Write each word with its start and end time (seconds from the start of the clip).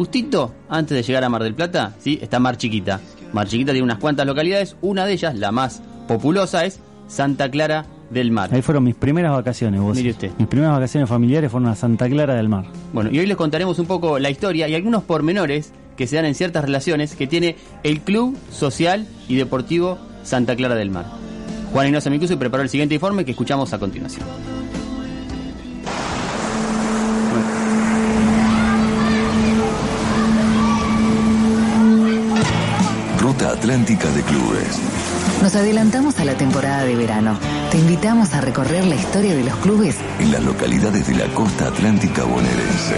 justito 0.00 0.54
antes 0.70 0.96
de 0.96 1.02
llegar 1.02 1.24
a 1.24 1.28
Mar 1.28 1.42
del 1.42 1.54
Plata, 1.54 1.92
¿sí? 1.98 2.18
está 2.22 2.38
Mar 2.38 2.56
Chiquita. 2.56 3.02
Mar 3.34 3.46
Chiquita 3.46 3.72
tiene 3.72 3.84
unas 3.84 3.98
cuantas 3.98 4.26
localidades, 4.26 4.74
una 4.80 5.04
de 5.04 5.12
ellas, 5.12 5.34
la 5.34 5.52
más 5.52 5.82
populosa, 6.08 6.64
es 6.64 6.80
Santa 7.06 7.50
Clara 7.50 7.84
del 8.08 8.30
Mar. 8.30 8.48
Ahí 8.50 8.62
fueron 8.62 8.84
mis 8.84 8.94
primeras 8.94 9.32
vacaciones, 9.32 9.78
vos. 9.78 9.94
Mire 9.94 10.12
usted. 10.12 10.30
Mis 10.38 10.48
primeras 10.48 10.72
vacaciones 10.72 11.06
familiares 11.06 11.50
fueron 11.50 11.68
a 11.68 11.76
Santa 11.76 12.08
Clara 12.08 12.34
del 12.34 12.48
Mar. 12.48 12.64
Bueno, 12.94 13.10
y 13.12 13.18
hoy 13.18 13.26
les 13.26 13.36
contaremos 13.36 13.78
un 13.78 13.84
poco 13.84 14.18
la 14.18 14.30
historia 14.30 14.68
y 14.68 14.74
algunos 14.74 15.02
pormenores 15.02 15.74
que 15.98 16.06
se 16.06 16.16
dan 16.16 16.24
en 16.24 16.34
ciertas 16.34 16.64
relaciones 16.64 17.14
que 17.14 17.26
tiene 17.26 17.56
el 17.82 18.00
Club 18.00 18.38
Social 18.50 19.06
y 19.28 19.36
Deportivo 19.36 19.98
Santa 20.22 20.56
Clara 20.56 20.76
del 20.76 20.88
Mar. 20.88 21.04
Juan 21.74 21.88
Ignacio 21.88 22.10
Micuso 22.10 22.38
preparó 22.38 22.62
el 22.62 22.70
siguiente 22.70 22.94
informe 22.94 23.26
que 23.26 23.32
escuchamos 23.32 23.74
a 23.74 23.78
continuación. 23.78 24.24
Atlántica 33.60 34.08
de 34.12 34.22
Clubes. 34.22 34.78
Nos 35.42 35.54
adelantamos 35.54 36.18
a 36.18 36.24
la 36.24 36.32
temporada 36.34 36.82
de 36.84 36.96
verano. 36.96 37.38
Te 37.70 37.76
invitamos 37.76 38.32
a 38.32 38.40
recorrer 38.40 38.86
la 38.86 38.94
historia 38.94 39.34
de 39.34 39.44
los 39.44 39.54
clubes 39.56 39.96
En 40.18 40.32
las 40.32 40.42
localidades 40.42 41.06
de 41.06 41.14
la 41.14 41.26
costa 41.34 41.66
atlántica 41.66 42.24
bonaerense. 42.24 42.94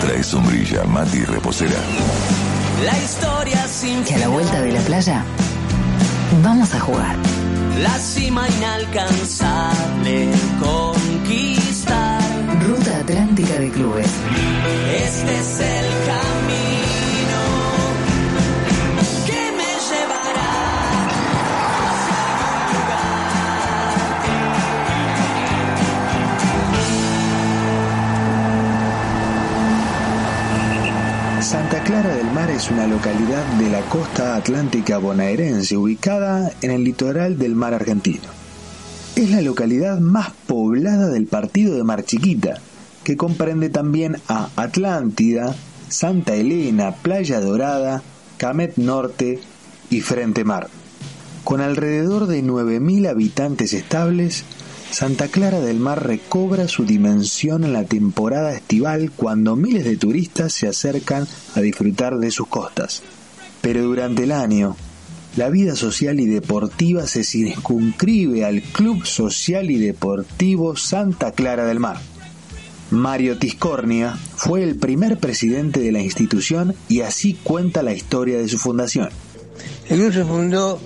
Trae 0.00 0.24
sombrilla, 0.24 0.82
mate 0.86 1.18
y 1.18 1.24
reposera. 1.24 1.76
La 2.84 2.98
historia 2.98 3.64
sin 3.68 4.02
que 4.02 4.16
a 4.16 4.18
la 4.18 4.26
vuelta 4.26 4.60
de 4.60 4.72
la 4.72 4.80
playa 4.80 5.24
vamos 6.42 6.74
a 6.74 6.80
jugar. 6.80 7.14
la 7.80 7.96
cima 8.00 8.44
inalcanzable 8.48 10.30
conquistar. 10.60 12.22
Ruta 12.66 12.96
Atlántica 12.98 13.54
de 13.60 13.70
Clubes. 13.70 14.10
Este 14.96 15.38
es 15.38 15.60
el 15.60 15.86
camino 16.06 16.85
Clara 31.96 32.14
del 32.14 32.30
Mar 32.30 32.50
es 32.50 32.70
una 32.70 32.86
localidad 32.86 33.42
de 33.58 33.70
la 33.70 33.80
costa 33.88 34.36
atlántica 34.36 34.98
bonaerense 34.98 35.78
ubicada 35.78 36.52
en 36.60 36.70
el 36.70 36.84
litoral 36.84 37.38
del 37.38 37.54
mar 37.54 37.72
argentino. 37.72 38.24
Es 39.14 39.30
la 39.30 39.40
localidad 39.40 39.98
más 39.98 40.30
poblada 40.46 41.08
del 41.08 41.26
partido 41.26 41.74
de 41.74 41.84
Mar 41.84 42.04
Chiquita, 42.04 42.60
que 43.02 43.16
comprende 43.16 43.70
también 43.70 44.18
a 44.28 44.50
Atlántida, 44.56 45.54
Santa 45.88 46.34
Elena, 46.34 46.96
Playa 46.96 47.40
Dorada, 47.40 48.02
Camet 48.36 48.76
Norte 48.76 49.40
y 49.88 50.02
Frente 50.02 50.44
Mar. 50.44 50.68
Con 51.44 51.62
alrededor 51.62 52.26
de 52.26 52.44
9.000 52.44 53.08
habitantes 53.08 53.72
estables, 53.72 54.44
Santa 54.90 55.28
Clara 55.28 55.60
del 55.60 55.78
Mar 55.78 56.06
recobra 56.06 56.68
su 56.68 56.84
dimensión 56.84 57.64
en 57.64 57.72
la 57.72 57.84
temporada 57.84 58.52
estival 58.52 59.10
cuando 59.10 59.56
miles 59.56 59.84
de 59.84 59.96
turistas 59.96 60.52
se 60.52 60.68
acercan 60.68 61.26
a 61.54 61.60
disfrutar 61.60 62.18
de 62.18 62.30
sus 62.30 62.46
costas. 62.46 63.02
Pero 63.60 63.82
durante 63.82 64.24
el 64.24 64.32
año, 64.32 64.76
la 65.36 65.50
vida 65.50 65.76
social 65.76 66.18
y 66.18 66.26
deportiva 66.26 67.06
se 67.06 67.24
circunscribe 67.24 68.44
al 68.44 68.62
Club 68.62 69.04
Social 69.04 69.70
y 69.70 69.78
Deportivo 69.78 70.76
Santa 70.76 71.32
Clara 71.32 71.66
del 71.66 71.80
Mar. 71.80 71.98
Mario 72.90 73.36
Tiscornia 73.36 74.16
fue 74.36 74.62
el 74.62 74.76
primer 74.76 75.18
presidente 75.18 75.80
de 75.80 75.92
la 75.92 76.00
institución 76.00 76.74
y 76.88 77.00
así 77.00 77.34
cuenta 77.34 77.82
la 77.82 77.92
historia 77.92 78.38
de 78.38 78.48
su 78.48 78.58
fundación. 78.58 79.10
El 79.88 79.98
club 79.98 80.12
se 80.12 80.24
fundó 80.24 80.80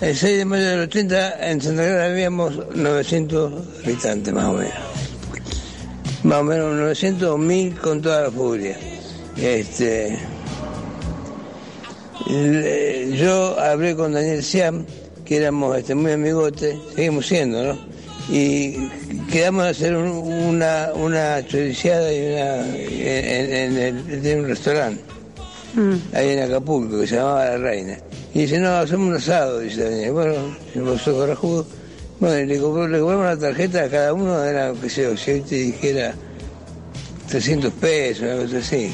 el 0.00 0.16
6 0.16 0.38
de 0.38 0.44
mayo 0.44 0.64
del 0.68 0.80
80, 0.80 1.50
en 1.50 1.60
Santa 1.60 1.82
Clara 1.82 2.06
habíamos 2.06 2.74
900 2.74 3.52
habitantes 3.84 4.34
más 4.34 4.44
o 4.46 4.52
menos. 4.54 4.72
Más 6.24 6.40
o 6.40 6.44
menos 6.44 6.74
900 6.74 7.28
o 7.30 7.38
1000 7.38 7.74
con 7.78 8.02
toda 8.02 8.22
la 8.22 8.30
furia. 8.30 8.78
Este, 9.36 10.18
yo 13.16 13.58
hablé 13.60 13.94
con 13.94 14.12
Daniel 14.12 14.42
Siam, 14.42 14.84
que 15.24 15.36
éramos 15.36 15.76
este, 15.78 15.94
muy 15.94 16.12
amigotes, 16.12 16.76
seguimos 16.94 17.26
siendo, 17.26 17.62
¿no? 17.62 17.78
Y 18.30 18.88
quedamos 19.30 19.64
a 19.64 19.68
hacer 19.68 19.94
un- 19.96 20.08
una, 20.08 20.88
una 20.94 21.46
choriciada 21.46 22.10
y 22.12 22.32
una, 22.32 22.66
en, 22.76 23.76
en 23.76 23.78
el, 24.26 24.38
un 24.38 24.48
restaurante 24.48 25.02
ahí 26.14 26.30
en 26.30 26.42
Acapulco, 26.44 27.00
que 27.00 27.06
se 27.06 27.16
llamaba 27.16 27.44
La 27.44 27.56
Reina. 27.58 27.98
Y 28.34 28.40
dice, 28.42 28.58
no, 28.58 28.76
hacemos 28.76 29.08
un 29.08 29.14
asado, 29.16 29.60
dice 29.60 29.84
Daniel. 29.88 30.12
Bueno, 30.12 30.34
el 30.74 30.82
bolso 30.82 31.14
corajudo. 31.14 31.66
Bueno, 32.20 32.38
y 32.40 32.46
le, 32.46 32.58
compró- 32.60 32.88
le 32.88 32.98
cobramos 33.00 33.26
la 33.26 33.36
tarjeta 33.36 33.84
a 33.84 33.88
cada 33.88 34.12
uno, 34.12 34.42
era, 34.44 34.72
qué 34.80 34.90
sé 34.90 35.02
yo, 35.04 35.16
si 35.16 35.30
hoy 35.32 35.40
te 35.42 35.54
dijera 35.56 36.14
300 37.28 37.72
pesos, 37.74 38.22
una 38.24 38.36
cosa 38.42 38.58
así. 38.58 38.90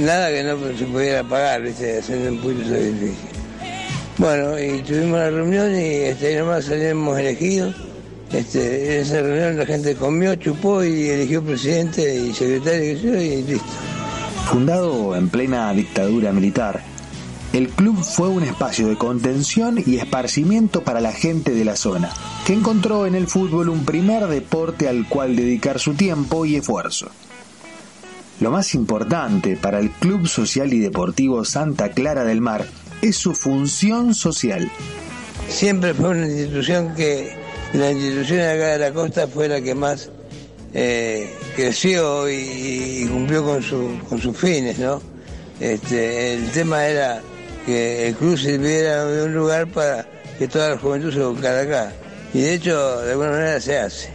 Nada 0.00 0.30
que 0.30 0.42
no 0.42 0.56
se 0.78 0.84
pudiera 0.84 1.22
pagar, 1.24 1.62
¿viste? 1.62 1.98
haciendo 1.98 2.30
un 2.30 2.58
de 2.58 2.64
sacrificio. 2.64 3.28
Bueno, 4.18 4.58
y 4.58 4.78
tuvimos 4.82 5.18
la 5.18 5.30
reunión 5.30 5.72
y 5.74 5.84
este, 6.06 6.28
ahí 6.28 6.36
nomás 6.36 6.64
salimos 6.64 7.18
elegidos. 7.18 7.74
Este, 8.32 8.96
en 8.96 9.02
esa 9.02 9.20
reunión 9.22 9.56
la 9.58 9.66
gente 9.66 9.94
comió, 9.94 10.34
chupó 10.36 10.82
y 10.82 11.08
eligió 11.10 11.42
presidente 11.42 12.14
y 12.16 12.32
secretario 12.32 12.94
qué 12.94 13.00
sé 13.00 13.06
yo, 13.06 13.20
y 13.20 13.42
listo. 13.42 13.64
Fundado 14.50 15.14
en 15.16 15.28
plena 15.28 15.72
dictadura 15.72 16.32
militar, 16.32 16.80
el 17.56 17.70
club 17.70 18.04
fue 18.04 18.28
un 18.28 18.42
espacio 18.42 18.86
de 18.86 18.98
contención 18.98 19.82
y 19.84 19.96
esparcimiento 19.96 20.82
para 20.82 21.00
la 21.00 21.12
gente 21.12 21.52
de 21.52 21.64
la 21.64 21.74
zona, 21.74 22.12
que 22.46 22.52
encontró 22.52 23.06
en 23.06 23.14
el 23.14 23.28
fútbol 23.28 23.70
un 23.70 23.86
primer 23.86 24.26
deporte 24.26 24.88
al 24.88 25.08
cual 25.08 25.36
dedicar 25.36 25.78
su 25.78 25.94
tiempo 25.94 26.44
y 26.44 26.56
esfuerzo. 26.56 27.08
Lo 28.40 28.50
más 28.50 28.74
importante 28.74 29.56
para 29.56 29.78
el 29.78 29.90
Club 29.90 30.26
Social 30.26 30.74
y 30.74 30.80
Deportivo 30.80 31.46
Santa 31.46 31.92
Clara 31.92 32.24
del 32.24 32.42
Mar 32.42 32.66
es 33.00 33.16
su 33.16 33.34
función 33.34 34.14
social. 34.14 34.70
siempre 35.48 35.94
fue 35.94 36.10
una 36.10 36.26
institución 36.26 36.94
que 36.94 37.32
la 37.72 37.90
institución 37.90 38.38
de 38.38 38.50
acá 38.50 38.66
de 38.72 38.78
la 38.78 38.92
costa 38.92 39.28
fue 39.28 39.48
la 39.48 39.62
que 39.62 39.74
más 39.74 40.10
eh, 40.74 41.34
creció 41.54 42.28
y, 42.28 43.08
cumplió 43.10 43.42
con, 43.42 43.62
con 44.00 44.20
sus 44.20 44.36
fines, 44.36 44.78
¿no? 44.78 45.00
Este, 45.58 46.34
el 46.34 46.50
tema 46.50 46.84
era 46.84 47.22
que 47.66 48.08
el 48.08 48.14
club 48.14 48.38
sirviera 48.38 49.04
de 49.04 49.24
un 49.24 49.34
lugar 49.34 49.66
para 49.66 50.06
que 50.38 50.48
toda 50.48 50.70
la 50.70 50.78
juventud 50.78 51.12
se 51.12 51.22
buscara 51.24 51.60
acá. 51.62 51.92
Y 52.32 52.40
de 52.40 52.54
hecho, 52.54 53.02
de 53.02 53.10
alguna 53.10 53.32
manera 53.32 53.60
se 53.60 53.78
hace. 53.78 54.08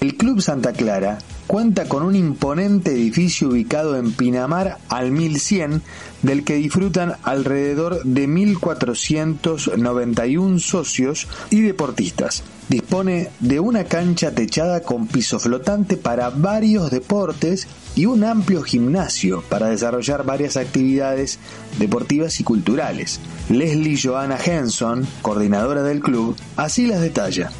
El 0.00 0.16
Club 0.16 0.42
Santa 0.42 0.72
Clara 0.72 1.18
cuenta 1.46 1.84
con 1.86 2.02
un 2.02 2.16
imponente 2.16 2.90
edificio 2.90 3.48
ubicado 3.48 3.96
en 3.96 4.12
Pinamar 4.12 4.76
al 4.88 5.12
1100, 5.12 5.80
del 6.22 6.44
que 6.44 6.56
disfrutan 6.56 7.14
alrededor 7.22 8.02
de 8.04 8.28
1.491 8.28 10.58
socios 10.58 11.28
y 11.50 11.62
deportistas. 11.62 12.42
Dispone 12.68 13.30
de 13.38 13.60
una 13.60 13.84
cancha 13.84 14.32
techada 14.32 14.80
con 14.80 15.06
piso 15.06 15.38
flotante 15.38 15.96
para 15.96 16.30
varios 16.30 16.90
deportes 16.90 17.68
y 17.94 18.06
un 18.06 18.24
amplio 18.24 18.62
gimnasio 18.62 19.42
para 19.48 19.68
desarrollar 19.68 20.24
varias 20.24 20.56
actividades 20.56 21.38
deportivas 21.78 22.40
y 22.40 22.44
culturales. 22.44 23.20
Leslie 23.48 23.98
Johanna 24.02 24.36
Henson, 24.44 25.06
coordinadora 25.22 25.82
del 25.82 26.00
club, 26.00 26.36
así 26.56 26.86
las 26.86 27.00
detalla. 27.00 27.50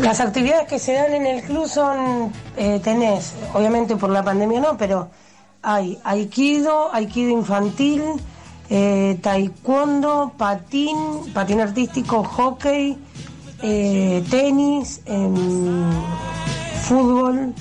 Las 0.00 0.20
actividades 0.20 0.66
que 0.66 0.78
se 0.78 0.94
dan 0.94 1.12
en 1.12 1.26
el 1.26 1.42
club 1.42 1.68
son, 1.68 2.32
eh, 2.56 2.80
tenés, 2.82 3.34
obviamente 3.54 3.96
por 3.96 4.10
la 4.10 4.22
pandemia 4.22 4.60
no, 4.60 4.78
pero 4.78 5.10
hay 5.62 5.98
aikido, 6.04 6.92
aikido 6.94 7.30
infantil, 7.30 8.02
eh, 8.68 9.18
taekwondo, 9.22 10.32
patín, 10.36 10.96
patín 11.32 11.60
artístico, 11.60 12.24
hockey, 12.24 12.98
eh, 13.62 14.24
tenis, 14.30 15.00
em, 15.06 15.34
fútbol, 16.82 17.54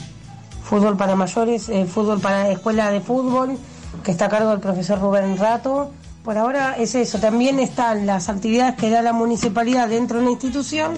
fútbol 0.64 0.98
para 0.98 1.16
mayores, 1.16 1.70
eh, 1.70 1.86
fútbol 1.86 2.20
para 2.20 2.50
escuela 2.52 2.92
de 2.92 3.02
fútbol, 3.02 3.58
que 4.04 4.12
está 4.12 4.26
a 4.26 4.30
cargo 4.30 4.50
del 4.50 4.60
profesor 4.60 5.00
Rubén 5.00 5.38
Rato. 5.38 5.92
Por 6.24 6.38
ahora 6.38 6.76
es 6.78 6.96
eso. 6.96 7.20
También 7.20 7.60
están 7.60 8.06
las 8.06 8.30
actividades 8.30 8.76
que 8.76 8.90
da 8.90 9.02
la 9.02 9.14
municipalidad 9.14 9.88
dentro 9.90 10.20
de 10.20 10.26
la 10.26 10.32
institución, 10.32 10.94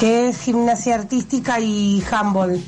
que 0.00 0.28
es 0.28 0.40
gimnasia 0.40 0.94
artística 0.94 1.60
y 1.60 2.02
handball. 2.10 2.62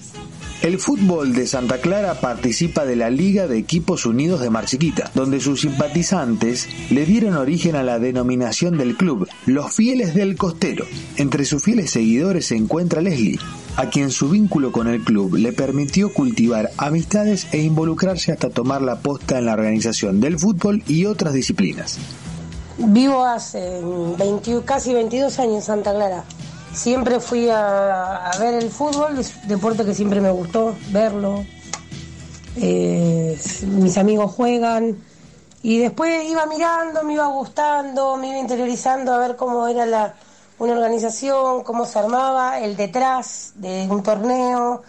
El 0.63 0.79
fútbol 0.79 1.33
de 1.33 1.47
Santa 1.47 1.79
Clara 1.79 2.21
participa 2.21 2.85
de 2.85 2.95
la 2.95 3.09
Liga 3.09 3.47
de 3.47 3.57
Equipos 3.57 4.05
Unidos 4.05 4.41
de 4.41 4.51
Mar 4.51 4.67
Chiquita, 4.67 5.11
donde 5.15 5.41
sus 5.41 5.63
simpatizantes 5.63 6.69
le 6.91 7.07
dieron 7.07 7.35
origen 7.37 7.77
a 7.77 7.83
la 7.83 7.99
denominación 7.99 8.77
del 8.77 8.95
club, 8.95 9.27
los 9.47 9.73
fieles 9.73 10.15
del 10.15 10.37
costero. 10.37 10.85
Entre 11.17 11.47
sus 11.47 11.63
fieles 11.63 11.91
seguidores 11.91 12.45
se 12.45 12.57
encuentra 12.57 13.01
Leslie, 13.01 13.39
a 13.77 13.89
quien 13.89 14.11
su 14.11 14.29
vínculo 14.29 14.71
con 14.71 14.87
el 14.87 15.03
club 15.03 15.37
le 15.37 15.55
permitió 15.55 16.13
cultivar 16.13 16.71
amistades 16.77 17.47
e 17.53 17.63
involucrarse 17.63 18.31
hasta 18.31 18.51
tomar 18.51 18.83
la 18.83 19.01
posta 19.01 19.39
en 19.39 19.47
la 19.47 19.55
organización 19.55 20.21
del 20.21 20.39
fútbol 20.39 20.83
y 20.87 21.07
otras 21.07 21.33
disciplinas. 21.33 21.99
Vivo 22.77 23.25
hace 23.25 23.81
20 24.19 24.61
casi 24.67 24.93
22 24.93 25.39
años 25.39 25.55
en 25.55 25.63
Santa 25.63 25.95
Clara. 25.95 26.23
Siempre 26.73 27.21
fui 27.21 27.49
a, 27.51 28.31
ver 28.39 28.55
el 28.55 28.71
fútbol, 28.71 29.19
es 29.19 29.47
deporte 29.49 29.85
que 29.85 29.95
siempre 29.95 30.21
me 30.21 30.31
gustó 30.31 30.77
verlo. 30.91 31.45
Eh, 32.57 33.39
mis 33.67 33.97
amigos 33.99 34.33
juegan 34.33 34.97
y 35.63 35.79
después 35.79 36.25
iba 36.29 36.47
mirando, 36.47 37.03
me 37.03 37.15
iba 37.15 37.27
gustando, 37.27 38.17
me 38.17 38.31
iba 38.31 38.39
interiorizando 38.39 39.13
a 39.13 39.19
ver 39.19 39.37
cómo 39.37 39.69
era 39.69 39.85
la, 39.85 40.15
una 40.59 40.73
organización, 40.73 41.65
cómo 41.65 41.87
se 41.87 41.99
armaba, 41.99 42.61
el 42.61 42.77
detrás 42.77 43.53
de 43.57 43.87
un 43.91 44.03
torneo, 44.03 44.83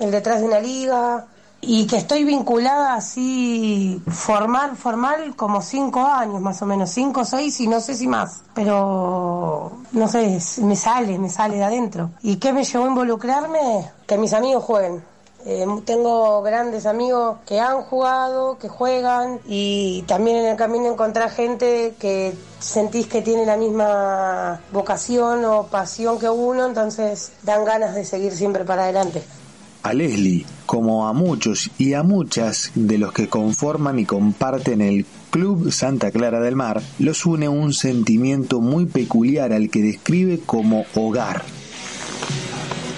el 0.00 0.10
detrás 0.10 0.40
de 0.40 0.46
una 0.46 0.60
liga, 0.60 1.26
y 1.60 1.86
que 1.86 1.96
estoy 1.96 2.24
vinculada 2.24 2.94
así 2.94 4.00
formal, 4.06 4.76
formal, 4.76 5.34
como 5.34 5.60
cinco 5.60 6.00
años 6.06 6.40
más 6.40 6.62
o 6.62 6.66
menos, 6.66 6.90
cinco 6.90 7.24
seis 7.24 7.58
y 7.60 7.66
no 7.66 7.80
sé 7.80 7.94
si 7.94 8.06
más, 8.06 8.42
pero 8.54 9.72
no 9.92 10.08
sé, 10.08 10.38
me 10.62 10.76
sale, 10.76 11.18
me 11.18 11.28
sale 11.28 11.56
de 11.56 11.64
adentro. 11.64 12.10
¿Y 12.22 12.36
qué 12.36 12.52
me 12.52 12.64
llevó 12.64 12.84
a 12.84 12.88
involucrarme? 12.88 13.90
Que 14.06 14.16
mis 14.18 14.32
amigos 14.32 14.64
jueguen. 14.64 15.02
Eh, 15.46 15.64
tengo 15.84 16.42
grandes 16.42 16.84
amigos 16.84 17.38
que 17.46 17.60
han 17.60 17.82
jugado, 17.82 18.58
que 18.58 18.68
juegan 18.68 19.40
y 19.46 20.02
también 20.02 20.38
en 20.38 20.46
el 20.46 20.56
camino 20.56 20.86
encontrar 20.86 21.30
gente 21.30 21.94
que 21.98 22.36
sentís 22.58 23.06
que 23.06 23.22
tiene 23.22 23.46
la 23.46 23.56
misma 23.56 24.60
vocación 24.72 25.44
o 25.44 25.64
pasión 25.68 26.18
que 26.18 26.28
uno, 26.28 26.66
entonces 26.66 27.32
dan 27.44 27.64
ganas 27.64 27.94
de 27.94 28.04
seguir 28.04 28.32
siempre 28.32 28.64
para 28.64 28.84
adelante. 28.84 29.22
A 29.82 29.94
Leslie, 29.94 30.44
como 30.66 31.06
a 31.06 31.12
muchos 31.12 31.70
y 31.78 31.94
a 31.94 32.02
muchas 32.02 32.72
de 32.74 32.98
los 32.98 33.12
que 33.12 33.28
conforman 33.28 33.98
y 33.98 34.04
comparten 34.04 34.80
el 34.80 35.06
Club 35.30 35.70
Santa 35.70 36.10
Clara 36.10 36.40
del 36.40 36.56
Mar, 36.56 36.82
los 36.98 37.24
une 37.26 37.48
un 37.48 37.72
sentimiento 37.72 38.60
muy 38.60 38.86
peculiar 38.86 39.52
al 39.52 39.70
que 39.70 39.82
describe 39.82 40.40
como 40.44 40.84
hogar. 40.94 41.42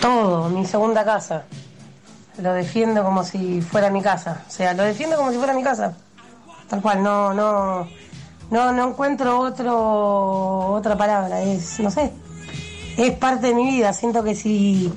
Todo, 0.01 0.49
mi 0.49 0.65
segunda 0.65 1.05
casa. 1.05 1.45
Lo 2.39 2.55
defiendo 2.55 3.05
como 3.05 3.23
si 3.25 3.61
fuera 3.61 3.91
mi 3.91 4.01
casa. 4.01 4.45
O 4.49 4.51
sea, 4.51 4.73
lo 4.73 4.83
defiendo 4.83 5.17
como 5.17 5.31
si 5.31 5.37
fuera 5.37 5.53
mi 5.53 5.63
casa. 5.63 5.97
Tal 6.69 6.81
cual, 6.81 7.03
no, 7.03 7.35
no, 7.35 7.87
no, 8.51 8.73
no 8.73 8.89
encuentro 8.89 9.39
otro, 9.41 10.73
otra 10.73 10.97
palabra. 10.97 11.43
Es, 11.43 11.81
no 11.81 11.91
sé, 11.91 12.13
es 12.97 13.13
parte 13.13 13.49
de 13.49 13.55
mi 13.55 13.67
vida. 13.67 13.93
Siento 13.93 14.25
que 14.25 14.35
si 14.35 14.91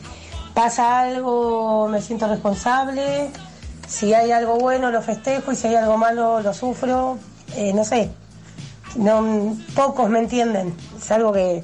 pasa 0.53 1.01
algo 1.01 1.87
me 1.89 2.01
siento 2.01 2.27
responsable, 2.27 3.31
si 3.87 4.13
hay 4.13 4.31
algo 4.31 4.57
bueno 4.57 4.91
lo 4.91 5.01
festejo 5.01 5.51
y 5.51 5.55
si 5.55 5.67
hay 5.67 5.75
algo 5.75 5.97
malo 5.97 6.41
lo 6.41 6.53
sufro, 6.53 7.17
eh, 7.55 7.73
no 7.73 7.83
sé, 7.83 8.11
no, 8.95 9.57
pocos 9.75 10.09
me 10.09 10.19
entienden, 10.19 10.73
es 10.97 11.11
algo 11.11 11.31
que, 11.31 11.63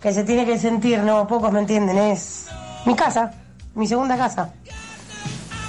que 0.00 0.12
se 0.12 0.24
tiene 0.24 0.46
que 0.46 0.58
sentir, 0.58 1.00
no, 1.00 1.26
pocos 1.26 1.52
me 1.52 1.60
entienden, 1.60 1.98
es 1.98 2.46
mi 2.86 2.94
casa, 2.94 3.32
mi 3.74 3.86
segunda 3.86 4.16
casa. 4.16 4.52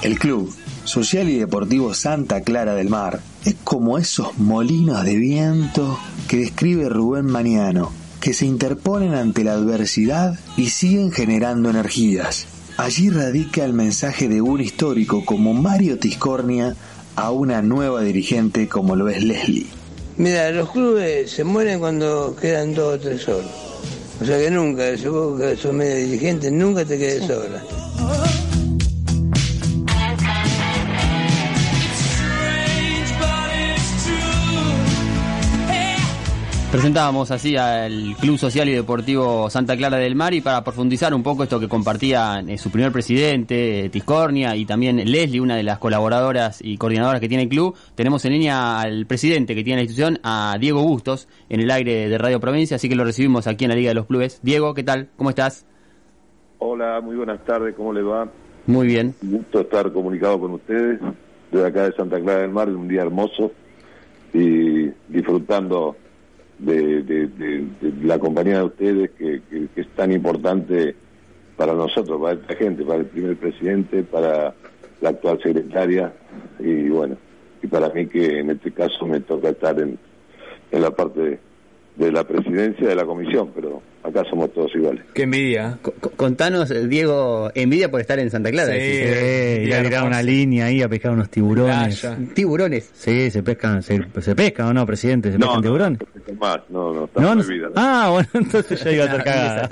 El 0.01 0.17
Club 0.17 0.53
Social 0.85 1.29
y 1.29 1.37
Deportivo 1.37 1.93
Santa 1.93 2.41
Clara 2.41 2.73
del 2.73 2.89
Mar 2.89 3.19
es 3.45 3.55
como 3.63 3.97
esos 3.97 4.37
molinos 4.37 5.03
de 5.03 5.15
viento 5.15 5.99
que 6.27 6.37
describe 6.37 6.89
Rubén 6.89 7.25
Maniano, 7.25 7.91
que 8.21 8.33
se 8.33 8.45
interponen 8.45 9.13
ante 9.13 9.43
la 9.43 9.53
adversidad 9.53 10.39
y 10.57 10.69
siguen 10.69 11.11
generando 11.11 11.69
energías. 11.69 12.47
Allí 12.79 13.09
radica 13.09 13.65
el 13.65 13.73
mensaje 13.73 14.29
de 14.29 14.41
un 14.41 14.61
histórico 14.61 15.25
como 15.25 15.53
Mario 15.53 15.99
Tiscornia 15.99 16.77
a 17.17 17.29
una 17.29 17.61
nueva 17.61 18.01
dirigente 18.01 18.69
como 18.69 18.95
lo 18.95 19.09
es 19.09 19.21
Leslie. 19.21 19.67
Mira, 20.15 20.49
los 20.51 20.71
clubes 20.71 21.29
se 21.29 21.43
mueren 21.43 21.79
cuando 21.79 22.33
quedan 22.39 22.73
dos 22.73 22.95
o 22.95 22.97
tres 22.97 23.27
horas. 23.27 23.51
O 24.21 24.25
sea 24.25 24.37
que 24.37 24.49
nunca, 24.49 24.83
vos 25.09 25.41
que 25.41 25.57
sos 25.57 25.73
medio 25.73 26.07
dirigente, 26.07 26.49
nunca 26.49 26.85
te 26.85 26.97
quedes 26.97 27.27
sola. 27.27 27.61
Presentábamos 36.71 37.31
así 37.31 37.57
al 37.57 38.15
Club 38.21 38.37
Social 38.37 38.69
y 38.69 38.73
Deportivo 38.73 39.49
Santa 39.49 39.75
Clara 39.75 39.97
del 39.97 40.13
Mar 40.15 40.35
y 40.35 40.41
para 40.41 40.63
profundizar 40.63 41.15
un 41.15 41.23
poco 41.23 41.41
esto 41.41 41.59
que 41.59 41.67
compartía 41.67 42.43
eh, 42.47 42.59
su 42.59 42.69
primer 42.69 42.91
presidente, 42.91 43.85
eh, 43.85 43.89
Tiscornia, 43.89 44.55
y 44.55 44.67
también 44.67 44.97
Leslie, 44.97 45.41
una 45.41 45.55
de 45.55 45.63
las 45.63 45.79
colaboradoras 45.79 46.59
y 46.63 46.77
coordinadoras 46.77 47.21
que 47.21 47.27
tiene 47.27 47.43
el 47.43 47.49
club, 47.49 47.75
tenemos 47.95 48.23
en 48.25 48.33
línea 48.33 48.81
al 48.81 49.07
presidente 49.07 49.55
que 49.55 49.63
tiene 49.63 49.77
la 49.77 49.81
institución, 49.81 50.19
a 50.21 50.57
Diego 50.59 50.83
Bustos, 50.83 51.27
en 51.49 51.59
el 51.59 51.71
aire 51.71 52.07
de 52.07 52.17
Radio 52.19 52.39
Provincia, 52.39 52.75
así 52.75 52.87
que 52.87 52.95
lo 52.95 53.03
recibimos 53.03 53.47
aquí 53.47 53.65
en 53.65 53.69
la 53.69 53.75
Liga 53.75 53.89
de 53.89 53.95
los 53.95 54.05
Clubes. 54.05 54.39
Diego, 54.43 54.75
¿qué 54.75 54.83
tal? 54.83 55.09
¿Cómo 55.17 55.31
estás? 55.31 55.65
Hola, 56.59 57.01
muy 57.01 57.15
buenas 57.15 57.43
tardes, 57.45 57.73
¿cómo 57.75 57.93
le 57.93 58.03
va? 58.03 58.29
Muy 58.67 58.85
bien. 58.85 59.15
Un 59.23 59.31
gusto 59.37 59.61
estar 59.61 59.91
comunicado 59.91 60.39
con 60.39 60.51
ustedes 60.51 60.99
desde 61.51 61.65
acá 61.65 61.85
de 61.85 61.93
Santa 61.93 62.21
Clara 62.21 62.41
del 62.41 62.51
Mar, 62.51 62.69
un 62.69 62.87
día 62.87 63.01
hermoso 63.01 63.53
y 64.35 64.91
disfrutando 65.07 65.95
de, 66.59 67.03
de, 67.03 67.67
la 68.03 68.19
compañía 68.19 68.57
de 68.57 68.63
ustedes 68.63 69.11
que, 69.11 69.41
que, 69.49 69.67
que, 69.73 69.81
es 69.81 69.87
tan 69.89 70.11
importante 70.11 70.95
para 71.55 71.73
nosotros, 71.73 72.21
para 72.21 72.39
esta 72.39 72.55
gente, 72.55 72.83
para 72.83 72.99
el 72.99 73.05
primer 73.05 73.37
presidente, 73.37 74.03
para 74.03 74.53
la 75.01 75.09
actual 75.09 75.39
secretaria 75.41 76.13
y 76.59 76.89
bueno, 76.89 77.17
y 77.61 77.67
para 77.67 77.89
mí 77.89 78.07
que 78.07 78.39
en 78.39 78.51
este 78.51 78.71
caso 78.71 79.05
me 79.05 79.19
toca 79.21 79.49
estar 79.49 79.79
en, 79.79 79.97
en 80.71 80.81
la 80.81 80.91
parte 80.91 81.39
de, 81.95 82.11
la 82.11 82.23
presidencia 82.23 82.87
de 82.87 82.95
la 82.95 83.05
comisión, 83.05 83.51
pero 83.53 83.81
acá 84.03 84.23
somos 84.29 84.53
todos 84.53 84.73
iguales. 84.75 85.03
Qué 85.13 85.23
envidia. 85.23 85.77
C 85.83 86.09
contanos, 86.15 86.69
Diego, 86.89 87.51
envidia 87.53 87.91
por 87.91 88.01
estar 88.01 88.19
en 88.19 88.29
Santa 88.29 88.51
Clara. 88.51 88.73
Sí, 88.73 88.79
sí 88.79 89.61
ir 89.63 89.73
a 89.73 89.83
tirar 89.83 90.07
una 90.07 90.21
línea 90.21 90.65
ahí 90.65 90.81
a 90.81 90.89
pescar 90.89 91.11
unos 91.11 91.29
tiburones. 91.29 91.99
Playa. 91.99 92.17
¿Tiburones? 92.33 92.89
Sí, 92.93 93.29
se 93.31 93.43
pescan, 93.43 93.83
se, 93.83 94.01
se 94.19 94.35
pescan 94.35 94.67
o 94.67 94.73
no, 94.73 94.85
presidente, 94.85 95.31
se 95.31 95.37
pescan 95.37 95.55
no, 95.55 95.61
tiburones. 95.61 95.99
No, 95.99 96.33
más, 96.35 96.59
no, 96.69 96.93
no, 96.93 97.05
está 97.05 97.21
no. 97.21 97.43
Ah, 97.75 98.09
bueno, 98.11 98.29
entonces 98.33 98.83
ya 98.83 98.91
iba 98.91 99.03
a 99.03 99.07
estar 99.07 99.23
cagada. 99.23 99.69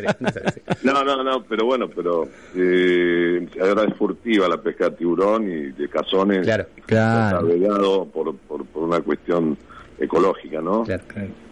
no, 0.84 1.04
no, 1.04 1.24
no, 1.24 1.44
pero 1.44 1.66
bueno, 1.66 1.88
pero 1.90 2.28
eh, 2.56 3.48
ahora 3.62 3.84
es 3.84 3.96
furtiva 3.96 4.48
la 4.48 4.58
pesca 4.58 4.90
de 4.90 4.98
tiburón 4.98 5.50
y 5.50 5.72
de 5.72 5.90
cazones. 5.90 6.42
Claro, 6.44 6.66
claro. 6.86 7.48
Está 7.48 8.12
por, 8.12 8.36
por, 8.36 8.66
por 8.66 8.84
una 8.84 9.00
cuestión 9.02 9.58
ecológica, 10.00 10.62
¿no? 10.62 10.84
Claro, 10.84 11.04
claro. 11.08 11.47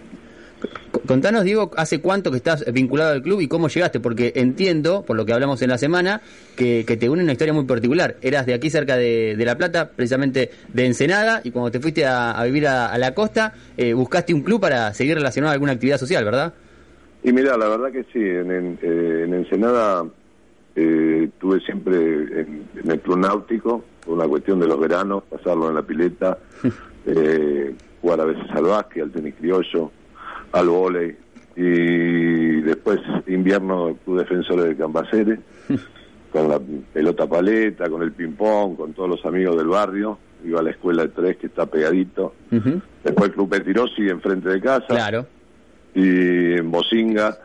Contanos, 1.05 1.43
Diego, 1.43 1.71
¿hace 1.77 2.01
cuánto 2.01 2.31
que 2.31 2.37
estás 2.37 2.65
vinculado 2.73 3.11
al 3.11 3.21
club 3.21 3.41
y 3.41 3.47
cómo 3.47 3.67
llegaste? 3.67 3.99
Porque 3.99 4.33
entiendo, 4.35 5.03
por 5.03 5.15
lo 5.15 5.25
que 5.25 5.33
hablamos 5.33 5.61
en 5.61 5.69
la 5.69 5.77
semana, 5.77 6.21
que, 6.55 6.83
que 6.85 6.97
te 6.97 7.09
une 7.09 7.23
una 7.23 7.33
historia 7.33 7.53
muy 7.53 7.65
particular. 7.65 8.15
Eras 8.21 8.45
de 8.45 8.53
aquí 8.53 8.69
cerca 8.69 8.97
de, 8.97 9.35
de, 9.37 9.45
La 9.45 9.55
Plata, 9.55 9.89
precisamente 9.95 10.49
de 10.73 10.85
Ensenada, 10.85 11.41
y 11.43 11.51
cuando 11.51 11.69
te 11.71 11.79
fuiste 11.79 12.05
a, 12.05 12.31
a 12.31 12.43
vivir 12.45 12.67
a, 12.67 12.87
a, 12.87 12.97
la 12.97 13.13
costa, 13.13 13.53
eh, 13.77 13.93
buscaste 13.93 14.33
un 14.33 14.41
club 14.41 14.59
para 14.59 14.93
seguir 14.93 15.15
relacionado 15.15 15.51
a 15.51 15.53
alguna 15.53 15.73
actividad 15.73 15.97
social, 15.97 16.25
¿verdad? 16.25 16.53
Y 17.23 17.31
mira, 17.31 17.57
la 17.57 17.67
verdad 17.67 17.91
que 17.91 18.03
sí, 18.13 18.19
en, 18.19 18.51
en, 18.51 18.79
eh, 18.81 19.23
en 19.25 19.33
Ensenada 19.33 20.05
eh, 20.75 21.29
tuve 21.39 21.59
siempre 21.61 21.97
en, 21.97 22.67
en, 22.83 22.91
el 22.91 22.99
club 22.99 23.17
náutico, 23.17 23.83
por 24.05 24.15
una 24.15 24.27
cuestión 24.27 24.59
de 24.59 24.67
los 24.67 24.79
veranos, 24.79 25.23
pasarlo 25.23 25.69
en 25.69 25.75
la 25.75 25.81
pileta, 25.83 26.37
eh, 27.05 27.75
jugar 28.01 28.21
a 28.21 28.25
veces 28.25 28.45
al 28.51 28.63
básquet, 28.65 29.03
al 29.03 29.11
tenis 29.11 29.35
criollo 29.39 29.91
al 30.55 30.69
volei 30.69 31.15
y 31.57 32.61
después 32.61 32.99
invierno 33.27 33.97
Club 34.03 34.19
Defensores 34.19 34.65
de 34.65 34.75
Cambaceres 34.75 35.39
con 36.31 36.49
la 36.49 36.59
pelota 36.93 37.27
paleta, 37.27 37.89
con 37.89 38.01
el 38.01 38.11
ping-pong, 38.11 38.75
con 38.75 38.93
todos 38.93 39.09
los 39.09 39.25
amigos 39.25 39.57
del 39.57 39.67
barrio. 39.67 40.17
Iba 40.43 40.59
a 40.59 40.63
la 40.63 40.71
escuela 40.71 41.03
de 41.03 41.09
tres 41.09 41.37
que 41.37 41.47
está 41.47 41.65
pegadito. 41.65 42.33
Uh 42.51 42.55
-huh. 42.55 42.81
Después 43.03 43.29
el 43.29 43.35
Club 43.35 43.49
Petirosi 43.49 44.09
enfrente 44.09 44.49
de 44.49 44.61
casa. 44.61 44.87
Claro. 44.87 45.25
Y 45.93 46.53
en 46.57 46.69
Bocinga 46.69 47.37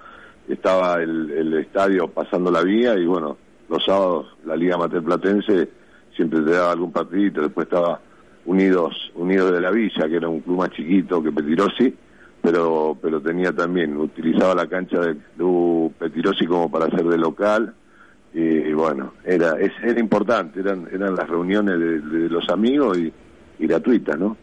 estaba 0.48 1.00
el, 1.00 1.30
el, 1.30 1.54
estadio 1.54 2.08
pasando 2.08 2.50
la 2.50 2.62
vía 2.62 2.94
y 2.98 3.06
bueno, 3.06 3.36
los 3.68 3.84
sábados 3.84 4.36
la 4.44 4.56
Liga 4.56 4.76
Materplatense 4.76 5.68
siempre 6.16 6.40
te 6.40 6.50
daba 6.50 6.72
algún 6.72 6.90
partidito. 6.90 7.42
Después 7.42 7.66
estaba 7.66 8.00
Unidos, 8.44 9.12
Unidos 9.14 9.52
de 9.52 9.60
la 9.60 9.70
Villa, 9.70 10.08
que 10.08 10.16
era 10.16 10.28
un 10.28 10.40
club 10.40 10.58
más 10.58 10.70
chiquito 10.70 11.22
que 11.22 11.30
Petirosi 11.30 11.94
pero 12.42 12.96
pero 13.00 13.20
tenía 13.20 13.52
también, 13.52 13.96
utilizaba 13.96 14.54
la 14.54 14.66
cancha 14.66 15.00
del 15.00 15.18
club 15.36 15.92
Petirosi 15.98 16.46
como 16.46 16.70
para 16.70 16.86
hacer 16.86 17.04
de 17.04 17.18
local 17.18 17.74
y 18.32 18.72
bueno, 18.72 19.14
era 19.24 19.58
es, 19.58 19.72
era 19.82 19.98
importante, 19.98 20.60
eran 20.60 20.88
eran 20.92 21.16
las 21.16 21.28
reuniones 21.28 21.78
de, 21.78 22.00
de 22.00 22.28
los 22.28 22.48
amigos 22.48 22.96
y, 22.98 23.12
y 23.58 23.66
gratuitas, 23.66 24.18
¿no? 24.18 24.36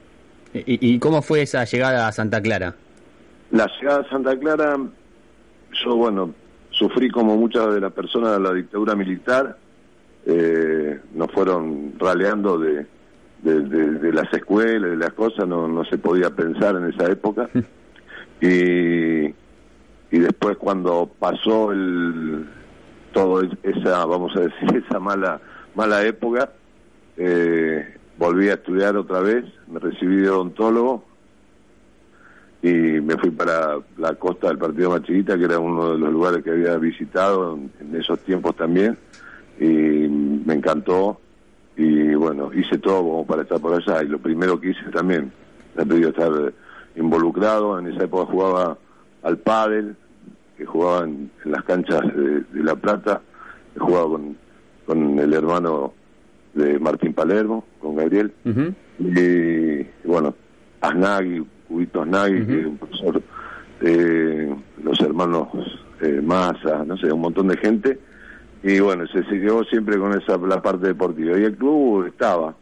¿Y, 0.54 0.94
¿Y 0.94 1.00
cómo 1.00 1.22
fue 1.22 1.42
esa 1.42 1.64
llegada 1.66 2.08
a 2.08 2.12
Santa 2.12 2.42
Clara? 2.42 2.76
La 3.52 3.70
llegada 3.80 4.02
a 4.02 4.10
Santa 4.10 4.38
Clara, 4.38 4.78
yo 5.84 5.96
bueno, 5.96 6.34
sufrí 6.72 7.10
como 7.10 7.38
muchas 7.38 7.74
de 7.74 7.82
las 7.82 7.94
personas 7.94 8.34
de 8.34 8.40
la 8.40 8.54
dictadura 8.54 8.96
militar, 8.96 9.58
eh, 10.26 11.00
nos 11.14 11.32
fueron 11.32 11.94
raleando 11.98 12.58
de, 12.58 12.86
de, 13.42 13.62
de, 13.62 13.92
de 13.92 14.14
las 14.14 14.32
escuelas, 14.34 14.92
de 14.92 14.98
las 14.98 15.14
cosas, 15.14 15.48
no, 15.48 15.68
no 15.68 15.86
se 15.86 15.98
podía 15.98 16.30
pensar 16.30 16.76
en 16.76 16.90
esa 16.90 17.10
época. 17.10 17.50
y, 18.42 19.26
y 20.12 20.20
después 20.20 20.58
cuando 20.58 21.10
pasó 21.20 21.72
el 21.72 22.48
todo 23.14 23.42
es- 23.42 23.58
esa, 23.64 24.06
vamos 24.06 24.36
a 24.36 24.42
decir, 24.42 24.84
esa 24.88 25.00
mala 25.00 25.40
mala 25.76 26.04
época, 26.06 26.52
eh, 27.18 27.96
volví 28.18 28.50
a 28.50 28.54
estudiar 28.56 28.98
otra 28.98 29.20
vez, 29.20 29.46
me 29.68 29.80
recibí 29.80 30.18
de 30.18 30.30
odontólogo 30.30 31.04
y 32.64 32.70
me 32.72 33.16
fui 33.18 33.30
para 33.30 33.78
la 33.98 34.16
costa 34.16 34.48
del 34.48 34.58
Partido 34.58 34.90
Machiguita, 34.90 35.38
que 35.38 35.46
era 35.46 35.60
uno 35.60 35.94
de 35.94 36.00
los 36.00 36.12
lugares 36.12 36.44
que 36.44 36.50
había 36.50 36.76
visitado 36.78 37.58
en, 37.80 37.96
esos 37.96 38.20
tiempos 38.22 38.56
también, 38.56 38.98
y 39.60 39.64
me 39.68 40.56
encantó, 40.56 41.22
y 41.76 42.16
bueno, 42.16 42.52
hice 42.54 42.80
todo 42.80 43.04
como 43.04 43.28
para 43.28 43.44
estar 43.44 43.60
por 43.60 43.74
allá, 43.76 44.02
y 44.04 44.08
lo 44.08 44.18
primero 44.18 44.60
que 44.60 44.72
hice 44.72 44.90
también, 44.92 45.32
me 45.76 45.86
pedido 45.86 46.10
estar 46.10 46.32
involucrado, 46.98 47.80
en 47.80 47.88
esa 47.88 48.04
época 48.04 48.32
jugaba 48.32 48.78
al 49.24 49.38
pádel, 49.38 49.96
que 50.58 50.66
jugaba 50.66 51.06
en, 51.06 51.30
en 51.46 51.52
las 51.52 51.64
canchas 51.64 52.02
de, 52.16 52.42
de 52.42 52.64
La 52.64 52.76
Plata, 52.76 53.22
he 53.76 53.80
jugado 53.80 54.12
con, 54.12 54.38
con 54.86 55.20
el 55.20 55.34
hermano 55.34 55.94
de 56.54 56.80
Martín 56.80 57.14
Palermo, 57.14 57.64
con 57.80 57.96
Gabriel, 57.96 58.34
y 59.00 59.84
bueno, 60.08 60.34
Asnagui, 60.82 61.46
Cubito 61.68 62.02
Asnagui, 62.02 62.46
que 62.46 62.60
es 62.62 62.66
un 62.66 62.78
profesor, 62.78 63.22
eh, 63.82 64.56
los 64.84 65.00
hermanos 65.02 65.50
eh, 66.02 66.22
Massa, 66.24 66.84
no 66.86 66.98
sé, 66.98 67.12
un 67.12 67.22
montón 67.22 67.50
de 67.50 67.58
gente, 67.58 68.00
y 68.64 68.80
bueno, 68.80 69.06
se 69.08 69.24
siguió 69.26 69.64
siempre 69.66 70.00
con 70.00 70.20
esa 70.20 70.38
la 70.38 70.62
parte 70.62 70.88
deportiva. 70.88 71.38
Y 71.38 71.44
el 71.44 71.56
club 71.56 72.06
estaba, 72.08 72.56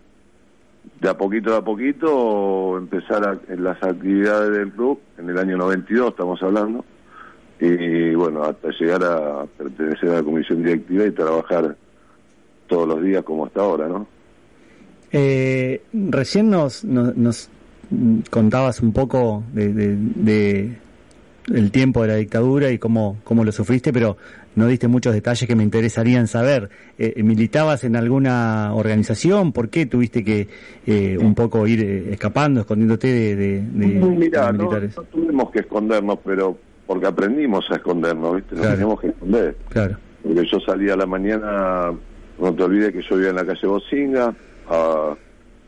de 0.99 1.09
a 1.09 1.17
poquito 1.17 1.55
a 1.55 1.63
poquito, 1.63 2.77
empezar 2.77 3.39
en 3.49 3.63
las 3.63 3.81
actividades 3.83 4.51
del 4.51 4.71
club, 4.71 4.99
en 5.17 5.29
el 5.29 5.37
año 5.37 5.57
92 5.57 6.09
estamos 6.09 6.41
hablando, 6.41 6.85
y 7.59 8.13
bueno, 8.15 8.43
hasta 8.43 8.69
llegar 8.69 9.03
a 9.03 9.45
pertenecer 9.45 10.09
a 10.09 10.13
la 10.15 10.23
comisión 10.23 10.63
directiva 10.63 11.05
y 11.05 11.11
trabajar 11.11 11.75
todos 12.67 12.87
los 12.87 13.01
días 13.03 13.23
como 13.23 13.45
hasta 13.45 13.61
ahora, 13.61 13.87
¿no? 13.87 14.07
Eh, 15.11 15.81
recién 15.93 16.49
nos, 16.49 16.83
nos, 16.83 17.15
nos, 17.15 17.49
contabas 18.29 18.81
un 18.81 18.91
poco 18.91 19.43
de 19.53 20.75
el 21.53 21.71
tiempo 21.71 22.01
de 22.01 22.07
la 22.07 22.15
dictadura 22.15 22.71
y 22.71 22.77
cómo, 22.79 23.17
cómo 23.23 23.43
lo 23.43 23.51
sufriste, 23.51 23.93
pero 23.93 24.17
no 24.55 24.67
diste 24.67 24.87
muchos 24.87 25.13
detalles 25.13 25.47
que 25.47 25.55
me 25.55 25.63
interesarían 25.63 26.27
saber. 26.27 26.69
Eh, 26.97 27.21
¿Militabas 27.23 27.83
en 27.83 27.95
alguna 27.95 28.73
organización? 28.73 29.51
¿Por 29.51 29.69
qué 29.69 29.85
tuviste 29.85 30.23
que 30.23 30.47
eh, 30.87 31.17
un 31.19 31.35
poco 31.35 31.67
ir 31.67 31.81
eh, 31.83 32.13
escapando, 32.13 32.61
escondiéndote 32.61 33.07
de, 33.07 33.35
de- 33.35 33.61
de- 33.61 33.87
Mirá, 33.87 34.47
de 34.47 34.53
los 34.53 34.57
no, 34.57 34.63
militares? 34.63 34.97
no 34.97 35.03
tuvimos 35.03 35.51
que 35.51 35.59
escondernos, 35.59 36.19
pero 36.25 36.57
porque 36.87 37.07
aprendimos 37.07 37.69
a 37.71 37.75
escondernos, 37.75 38.35
¿viste? 38.35 38.55
Nos 38.55 38.61
Claro. 38.61 38.75
teníamos 38.77 39.01
que 39.01 39.07
esconder. 39.07 39.55
Claro. 39.69 39.97
Porque 40.23 40.45
yo 40.51 40.59
salía 40.61 40.93
a 40.93 40.97
la 40.97 41.05
mañana, 41.05 41.91
no 42.39 42.53
te 42.55 42.63
olvides 42.63 42.91
que 42.93 43.01
yo 43.01 43.15
vivía 43.15 43.29
en 43.29 43.35
la 43.35 43.45
calle 43.45 43.67
Bocinga, 43.67 44.33
a, 44.69 45.15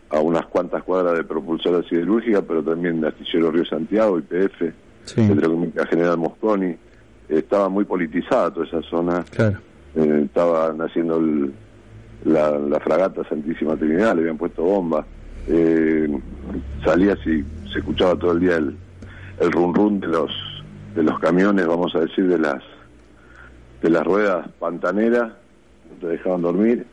a 0.09 0.19
unas 0.21 0.45
cuantas 0.47 0.81
cuadras 0.83 1.15
de 1.17 1.23
propulsora 1.23 1.83
siderúrgica, 1.87 2.41
pero 2.41 2.63
también 2.63 2.99
de 3.01 3.09
Astillero 3.09 3.51
Río 3.51 3.65
Santiago, 3.65 4.17
IPF, 4.19 4.73
Sí, 5.07 5.27
Petroquímica 5.27 5.85
General 5.87 6.17
Mosconi. 6.17 6.75
Estaba 7.29 7.67
muy 7.69 7.83
politizada 7.85 8.51
toda 8.53 8.65
esa 8.67 8.81
zona. 8.83 9.25
claro. 9.31 9.57
Eh, 9.95 10.21
estaban 10.25 10.79
haciendo 10.81 11.17
el- 11.17 11.51
la, 12.25 12.51
la 12.51 12.79
fragata 12.79 13.23
Santísima 13.27 13.75
Trinidad, 13.75 14.13
le 14.15 14.21
habían 14.21 14.37
puesto 14.37 14.63
bombas. 14.63 15.05
Eh, 15.47 16.07
salías 16.83 17.17
y 17.25 17.43
se 17.71 17.79
escuchaba 17.79 18.15
todo 18.15 18.33
el 18.33 18.39
día 18.41 18.57
el, 18.57 18.75
el 19.39 19.51
run 19.51 19.73
run 19.73 19.99
de 19.99 20.07
los 20.07 20.31
de 20.95 21.03
los 21.03 21.19
camiones, 21.19 21.65
vamos 21.67 21.95
a 21.95 21.99
decir, 22.01 22.27
de 22.27 22.37
las 22.39 22.61
de 23.81 23.89
las 23.89 24.03
ruedas 24.05 24.47
pantaneras, 24.59 25.31
no 25.89 25.95
te 26.01 26.07
dejaban 26.07 26.41
dormir. 26.41 26.85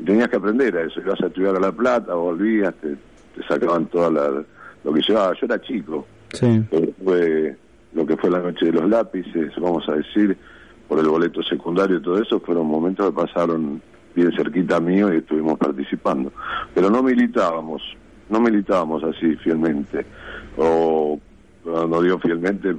Y 0.00 0.04
tenías 0.04 0.28
que 0.28 0.36
aprender 0.36 0.76
a 0.76 0.82
eso. 0.82 1.00
Ibas 1.00 1.20
a 1.22 1.26
estudiar 1.26 1.54
a 1.56 1.60
La 1.60 1.70
Plata, 1.72 2.14
volvías, 2.14 2.74
te, 2.76 2.88
te 3.36 3.46
sacaban 3.48 3.86
toda 3.86 4.10
la, 4.10 4.42
lo 4.84 4.92
que 4.92 5.00
llevaba. 5.00 5.32
Yo 5.40 5.46
era 5.46 5.60
chico, 5.60 6.06
Sí. 6.32 6.64
pero 6.70 6.88
fue 7.04 7.56
lo 7.94 8.06
que 8.06 8.16
fue 8.16 8.30
la 8.30 8.40
noche 8.40 8.66
de 8.66 8.72
los 8.72 8.88
lápices, 8.88 9.52
vamos 9.58 9.88
a 9.88 9.94
decir, 9.94 10.36
por 10.88 10.98
el 10.98 11.08
boleto 11.08 11.42
secundario 11.42 11.98
y 11.98 12.02
todo 12.02 12.20
eso, 12.20 12.40
fueron 12.40 12.66
momentos 12.66 13.06
que 13.06 13.16
pasaron 13.16 13.80
bien 14.14 14.32
cerquita 14.36 14.80
mío 14.80 15.12
y 15.12 15.18
estuvimos 15.18 15.58
participando. 15.58 16.32
Pero 16.74 16.90
no 16.90 17.02
militábamos, 17.02 17.82
no 18.28 18.40
militábamos 18.40 19.02
así 19.04 19.36
fielmente, 19.36 20.04
o 20.56 21.18
no 21.64 22.02
digo 22.02 22.18
fielmente, 22.18 22.74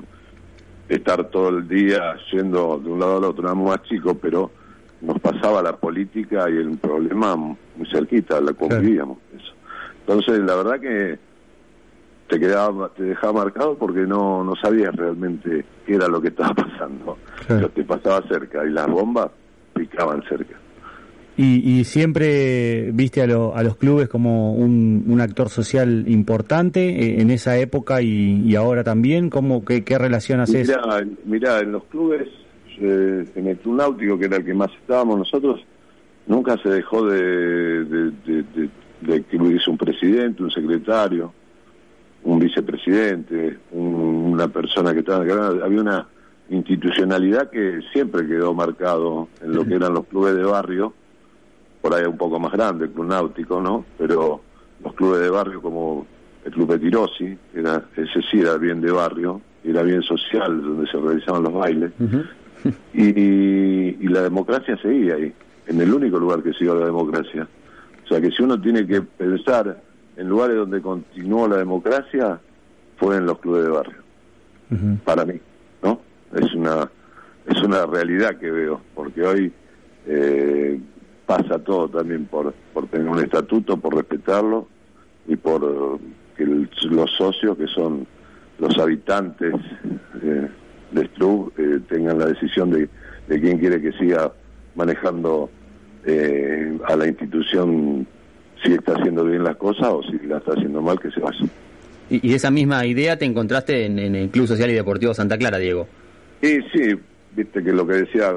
estar 0.89 1.24
todo 1.29 1.50
el 1.50 1.67
día 1.67 2.15
yendo 2.32 2.79
de 2.84 2.89
un 2.89 3.00
lado 3.00 3.17
al 3.17 3.24
otro, 3.24 3.46
éramos 3.46 3.70
más 3.70 3.84
chicos, 3.84 4.17
pero 4.22 4.51
nos 5.01 5.20
pasaba 5.20 5.62
la 5.62 5.75
política 5.75 6.50
y 6.50 6.58
el 6.58 6.77
problema 6.77 7.36
muy 7.36 7.58
cerquita, 7.91 8.39
la 8.41 8.53
convivíamos. 8.53 9.17
Eso. 9.36 9.53
Entonces, 10.01 10.39
la 10.39 10.55
verdad 10.55 10.79
que 10.79 11.20
te 12.34 12.40
quedaba 12.40 12.90
te 12.90 13.04
dejaba 13.04 13.44
marcado 13.44 13.78
porque 13.78 14.02
no 14.02 14.44
no 14.44 14.54
sabías 14.56 14.96
realmente 14.96 15.66
qué 15.86 15.96
era 15.96 16.08
lo 16.08 16.22
que 16.22 16.30
estaba 16.30 16.54
pasando 16.54 17.18
Claro. 17.48 17.62
lo 17.63 17.74
que 17.74 17.84
pasaba 17.84 18.22
cerca 18.28 18.66
y 18.66 18.70
las 18.72 18.88
bombas 18.88 19.30
picaban 19.74 20.22
cerca 20.30 20.56
Y, 21.36 21.80
y 21.80 21.84
siempre 21.86 22.92
viste 22.94 23.22
a, 23.24 23.28
lo- 23.28 23.56
a 23.56 23.63
los 23.63 23.75
clubes 23.78 24.08
como 24.08 24.54
un, 24.54 25.04
un 25.08 25.20
actor 25.20 25.50
social 25.50 26.06
importante 26.08 26.80
eh, 26.90 27.22
en 27.22 27.32
esa 27.32 27.58
época 27.58 28.02
y, 28.04 28.44
y 28.46 28.56
ahora 28.56 28.84
también. 28.84 29.32
¿Cómo, 29.32 29.66
qué, 29.66 29.84
¿Qué 29.84 29.98
relación 29.98 30.42
haces? 30.42 30.68
mirá, 30.68 31.04
mirá, 31.25 31.60
en 31.62 31.72
los 31.72 31.86
clubes 31.86 32.28
eh, 32.80 33.25
en 33.36 33.48
el 33.48 33.58
club 33.58 33.75
náutico 33.78 34.18
que 34.20 34.25
era 34.25 34.38
el 34.38 34.46
que 34.46 34.54
más 34.54 34.70
estábamos 34.82 35.18
nosotros 35.18 35.60
nunca 36.28 36.56
se 36.62 36.70
dejó 36.70 37.06
de 37.08 37.22
de, 37.86 38.12
de, 38.25 38.44
de- 38.56 38.70
de 39.02 39.22
que 39.24 39.36
hubiese 39.38 39.70
un 39.70 39.78
presidente 39.78 40.44
un 40.44 40.52
secretario 40.52 41.34
un 42.24 42.39
vicepresidente 42.39 43.58
un- 43.72 44.32
una 44.34 44.48
persona 44.48 44.94
que 44.94 45.00
estaba 45.00 45.24
había 45.63 45.82
una 45.82 46.08
institucionalidad 46.50 47.50
que 47.50 47.82
siempre 47.92 48.25
quedó 48.27 48.53
marcado 48.53 49.27
en 49.42 49.53
lo 49.53 49.65
que 49.65 49.75
eran 49.75 49.94
los 49.94 50.06
clubes 50.08 50.36
de 50.36 50.44
barrio 50.44 50.94
por 51.82 51.94
ahí 51.94 52.06
un 52.06 52.18
poco 52.18 52.39
más 52.39 52.53
grande, 52.53 52.86
el 52.86 52.92
club 52.92 53.08
náutico, 53.08 53.60
¿no? 53.62 53.84
Pero 53.98 54.42
los 54.84 54.94
clubes 54.94 55.20
de 55.22 55.30
barrio 55.30 55.62
como 55.62 56.08
el 56.46 56.51
club 56.53 56.70
de 56.72 56.80
Tirosi, 56.80 57.38
era, 57.53 57.84
ese 57.98 58.22
sí 58.32 58.39
era 58.39 58.56
bien 58.58 58.80
de 58.80 58.89
barrio, 58.92 59.42
era 59.65 59.82
bien 59.84 60.01
social, 60.01 60.62
donde 60.62 60.89
se 60.89 60.98
realizaban 60.98 61.44
los 61.44 61.53
bailes, 61.53 61.92
y, 62.94 63.01
y 63.03 64.08
la 64.08 64.22
democracia 64.22 64.77
seguía 64.82 65.15
ahí, 65.15 65.34
en 65.68 65.82
el 65.82 65.94
único 65.94 66.18
lugar 66.20 66.42
que 66.42 66.53
siguió 66.53 66.75
la 66.75 66.86
democracia. 66.86 67.48
O 68.06 68.08
sea 68.08 68.22
que 68.22 68.32
si 68.32 68.44
uno 68.44 68.60
tiene 68.62 68.86
que 68.88 69.01
pensar 69.01 69.82
en 70.17 70.29
lugares 70.29 70.55
donde 70.58 70.82
continuó 70.82 71.48
la 71.48 71.58
democracia, 71.58 72.39
fue 72.98 73.17
en 73.17 73.25
los 73.25 73.39
clubes 73.39 73.63
de 73.63 73.70
barrio, 73.70 73.98
para 75.03 75.25
mí, 75.25 75.39
¿no? 75.82 76.00
Es 76.36 76.53
una, 76.53 76.89
es 77.48 77.62
una 77.63 77.86
realidad 77.86 78.38
que 78.38 78.50
veo, 78.51 78.82
porque 78.96 79.22
hoy 79.24 79.53
eh, 80.08 80.79
pasa 81.25 81.60
todo 81.60 81.88
también 81.89 82.25
por, 82.25 82.53
por 82.74 82.88
tener 82.88 83.08
un 83.08 83.20
estatuto, 83.20 83.77
por 83.77 83.96
respetarlo 83.96 84.67
y 85.27 85.36
por 85.36 85.63
eh, 85.63 86.03
que 86.38 86.43
el- 86.43 86.70
los 86.89 87.12
socios, 87.12 87.58
que 87.58 87.67
son 87.67 88.05
los 88.60 88.77
habitantes 88.79 89.53
eh, 90.24 90.48
de 90.91 91.05
Strub, 91.08 91.51
eh, 91.58 91.79
tengan 91.89 92.20
la 92.20 92.27
decisión 92.27 92.70
de, 92.72 92.89
de 93.27 93.41
quién 93.41 93.58
quiere 93.60 93.82
que 93.82 93.91
siga 93.93 94.32
manejando 94.75 95.50
eh, 96.05 96.77
a 96.86 96.96
la 96.96 97.08
institución 97.08 98.05
si 98.63 98.74
está 98.74 98.93
haciendo 98.93 99.25
bien 99.25 99.43
las 99.43 99.55
cosas 99.58 99.88
o 99.88 100.01
si 100.03 100.17
la 100.25 100.38
está 100.38 100.53
haciendo 100.53 100.82
mal, 100.82 101.00
que 101.00 101.12
se 101.12 101.20
vaya. 101.20 101.46
Y, 102.10 102.29
y 102.29 102.34
esa 102.34 102.51
misma 102.51 102.86
idea 102.86 103.17
te 103.17 103.25
encontraste 103.25 103.86
en, 103.86 104.00
en 104.00 104.15
el 104.15 104.29
Club 104.29 104.48
Social 104.48 104.70
y 104.70 104.74
Deportivo 104.74 105.13
Santa 105.13 105.38
Clara, 105.38 105.58
Diego. 105.58 105.88
Y 106.41 106.62
sí, 106.74 106.96
viste 107.36 107.63
que 107.63 107.72
lo 107.72 107.88
que 107.88 107.93
decía 107.93 108.32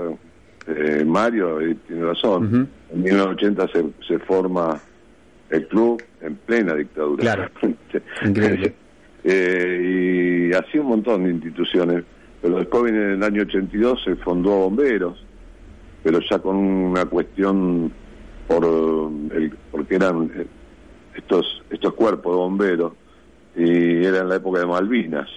eh, 0.68 1.04
Mario 1.04 1.61
eh, 1.61 1.76
tiene 1.87 2.04
razón. 2.04 2.47
Ujú. 2.47 2.56
En 2.95 3.02
1980 3.02 3.68
se, 3.68 3.85
se 4.06 4.18
forma 4.21 4.80
el 5.50 5.66
club 5.68 6.02
en 6.21 6.37
plena 6.37 6.75
dictadura. 6.75 7.21
Claro. 7.21 7.50
Increíble. 8.25 8.75
Eh, 9.28 10.50
y 10.52 10.54
así 10.54 10.78
un 10.78 10.87
montón 10.87 11.25
de 11.25 11.30
instituciones. 11.30 12.04
Pero 12.40 12.59
después 12.59 12.92
en 12.92 12.97
el 12.97 13.23
año 13.25 13.42
82 13.42 14.04
se 14.04 14.14
fundó 14.14 14.50
Bomberos, 14.50 15.21
pero 16.04 16.21
ya 16.21 16.38
con 16.38 16.54
una 16.54 17.06
cuestión 17.06 17.90
por 18.47 18.65
el, 18.65 19.53
porque 19.71 19.97
eran 19.97 20.31
eh, 20.35 20.47
estos 21.17 21.62
estos 21.71 21.95
cuerpos 21.95 22.33
de 22.33 22.37
bomberos 22.38 22.93
y 23.57 24.05
era 24.05 24.19
en 24.21 24.29
la 24.29 24.37
época 24.37 24.61
de 24.61 24.67
Malvinas 24.67 25.29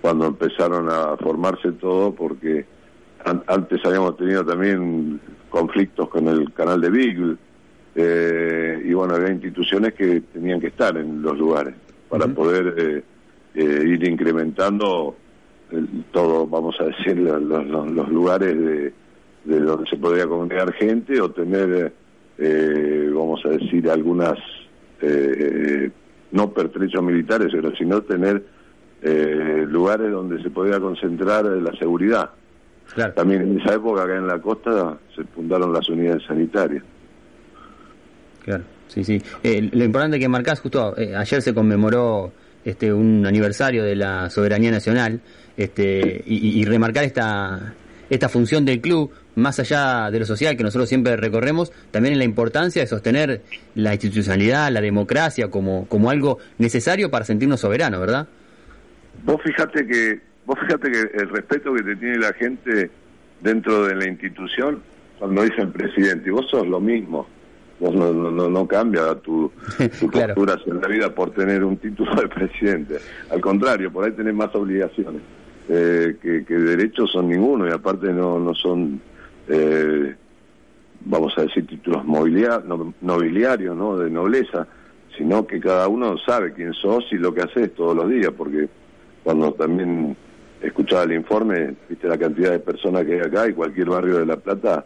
cuando 0.00 0.26
empezaron 0.26 0.88
a 0.90 1.16
formarse 1.16 1.72
todo 1.72 2.12
porque 2.14 2.64
an- 3.24 3.42
antes 3.46 3.84
habíamos 3.84 4.16
tenido 4.16 4.44
también 4.44 5.20
conflictos 5.50 6.08
con 6.08 6.26
el 6.28 6.52
canal 6.52 6.80
de 6.80 6.90
Beagle 6.90 7.36
eh, 7.94 8.82
y 8.84 8.92
bueno 8.94 9.14
había 9.14 9.30
instituciones 9.32 9.94
que 9.94 10.20
tenían 10.32 10.60
que 10.60 10.68
estar 10.68 10.96
en 10.96 11.22
los 11.22 11.38
lugares 11.38 11.74
para 12.08 12.26
poder 12.26 12.74
eh, 12.76 13.02
eh, 13.54 13.84
ir 13.86 14.08
incrementando 14.08 15.14
el- 15.70 16.04
todo 16.10 16.46
vamos 16.46 16.74
a 16.80 16.84
decir 16.84 17.16
los, 17.20 17.40
los- 17.42 17.90
los 17.92 18.08
lugares 18.08 18.58
de, 18.58 18.92
de 19.44 19.60
donde 19.60 19.88
se 19.90 19.96
podría 19.96 20.26
congregar 20.26 20.72
gente 20.74 21.20
o 21.20 21.30
tener 21.30 21.92
eh, 22.38 23.10
vamos 23.14 23.40
a 23.44 23.48
decir 23.50 23.88
algunas 23.90 24.38
eh, 25.00 25.90
no 26.32 26.50
pertrechos 26.52 27.02
militares 27.02 27.48
pero 27.52 27.74
sino 27.76 28.00
tener 28.02 28.42
eh, 29.02 29.64
lugares 29.68 30.10
donde 30.12 30.40
se 30.42 30.50
podía 30.50 30.78
concentrar 30.80 31.44
eh, 31.46 31.60
la 31.60 31.72
seguridad 31.78 32.30
Claro. 32.94 33.12
también 33.14 33.42
en 33.42 33.60
esa 33.60 33.74
época 33.74 34.02
acá 34.02 34.16
en 34.16 34.26
la 34.26 34.38
costa 34.40 34.98
se 35.16 35.24
fundaron 35.24 35.72
las 35.72 35.88
unidades 35.88 36.22
sanitarias 36.26 36.84
Claro, 38.44 38.64
sí, 38.88 39.04
sí. 39.04 39.22
Eh, 39.42 39.70
lo 39.72 39.84
importante 39.84 40.18
que 40.18 40.28
marcás, 40.28 40.60
justo 40.60 40.96
eh, 40.98 41.14
ayer 41.14 41.40
se 41.42 41.54
conmemoró 41.54 42.32
este 42.64 42.92
un 42.92 43.24
aniversario 43.24 43.84
de 43.84 43.94
la 43.96 44.28
soberanía 44.30 44.70
nacional 44.70 45.20
este 45.56 46.22
y- 46.26 46.60
y 46.60 46.64
remarcar 46.64 47.04
esta 47.04 47.74
esta 48.10 48.28
función 48.28 48.64
del 48.64 48.80
club 48.80 49.10
más 49.34 49.58
allá 49.60 50.10
de 50.10 50.18
lo 50.18 50.24
social 50.26 50.56
que 50.56 50.62
nosotros 50.62 50.88
siempre 50.88 51.16
recorremos 51.16 51.72
también 51.90 52.12
en 52.14 52.18
la 52.18 52.24
importancia 52.24 52.82
de 52.82 52.86
sostener 52.88 53.42
la 53.74 53.92
institucionalidad 53.94 54.70
la 54.70 54.80
democracia 54.80 55.48
como 55.50 55.86
como 55.88 56.10
algo 56.10 56.38
necesario 56.58 57.10
para 57.10 57.24
sentirnos 57.24 57.60
soberanos 57.60 58.00
verdad 58.00 58.28
Vos 59.24 59.40
fíjate 59.44 59.86
que 59.86 60.20
vos 60.46 60.58
fíjate 60.60 60.90
que 60.90 61.00
el 61.14 61.28
respeto 61.28 61.72
que 61.74 61.82
te 61.82 61.96
tiene 61.96 62.18
la 62.18 62.32
gente 62.32 62.90
dentro 63.40 63.86
de 63.86 63.94
la 63.94 64.08
institución 64.08 64.80
cuando 65.18 65.42
dicen 65.42 65.70
presidente 65.72 66.28
y 66.28 66.32
vos 66.32 66.46
sos 66.50 66.66
lo 66.66 66.80
mismo. 66.80 67.26
Vos 67.78 67.94
no, 67.94 68.12
no, 68.12 68.48
no, 68.48 68.66
cambia 68.66 69.14
tu, 69.16 69.50
tu 70.00 70.08
Claro. 70.08 70.34
postura 70.34 70.58
en 70.66 70.80
la 70.80 70.88
vida 70.88 71.14
por 71.14 71.30
tener 71.32 71.62
un 71.62 71.76
título 71.76 72.14
de 72.20 72.28
presidente. 72.28 72.96
Al 73.30 73.40
contrario, 73.40 73.92
por 73.92 74.04
ahí 74.04 74.12
tenés 74.12 74.34
más 74.34 74.52
obligaciones 74.54 75.20
eh, 75.68 76.16
que, 76.20 76.44
que 76.44 76.54
derechos 76.54 77.10
son 77.12 77.28
ninguno 77.28 77.68
y 77.68 77.72
aparte 77.72 78.12
no, 78.12 78.38
no 78.40 78.54
son, 78.54 79.00
eh, 79.48 80.14
vamos 81.04 81.36
a 81.36 81.42
decir, 81.42 81.66
títulos 81.66 82.04
no- 82.04 82.94
nobiliarios, 83.00 83.76
¿no? 83.76 83.98
De 83.98 84.10
nobleza, 84.10 84.66
sino 85.16 85.46
que 85.46 85.60
cada 85.60 85.88
uno 85.88 86.16
sabe 86.18 86.52
quién 86.52 86.72
sos 86.74 87.04
y 87.12 87.16
lo 87.16 87.34
que 87.34 87.42
haces 87.42 87.74
todos 87.74 87.96
los 87.96 88.08
días, 88.08 88.32
porque 88.36 88.68
cuando 89.22 89.52
también 89.52 90.16
escuchaba 90.62 91.02
el 91.04 91.12
informe, 91.12 91.74
viste 91.88 92.08
la 92.08 92.16
cantidad 92.18 92.52
de 92.52 92.60
personas 92.60 93.04
que 93.04 93.14
hay 93.14 93.20
acá 93.20 93.48
y 93.48 93.52
cualquier 93.52 93.88
barrio 93.88 94.18
de 94.18 94.26
La 94.26 94.36
Plata 94.36 94.84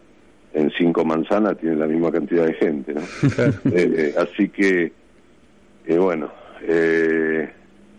en 0.55 0.71
cinco 0.71 1.05
manzanas 1.05 1.59
tiene 1.59 1.77
la 1.77 1.87
misma 1.87 2.11
cantidad 2.11 2.47
de 2.47 2.55
gente, 2.55 2.95
¿no? 2.95 3.01
Eh, 3.73 3.95
eh, 3.97 4.15
así 4.19 4.49
que, 4.49 4.93
eh, 5.87 5.99
bueno, 5.99 6.31
eh, 6.63 7.51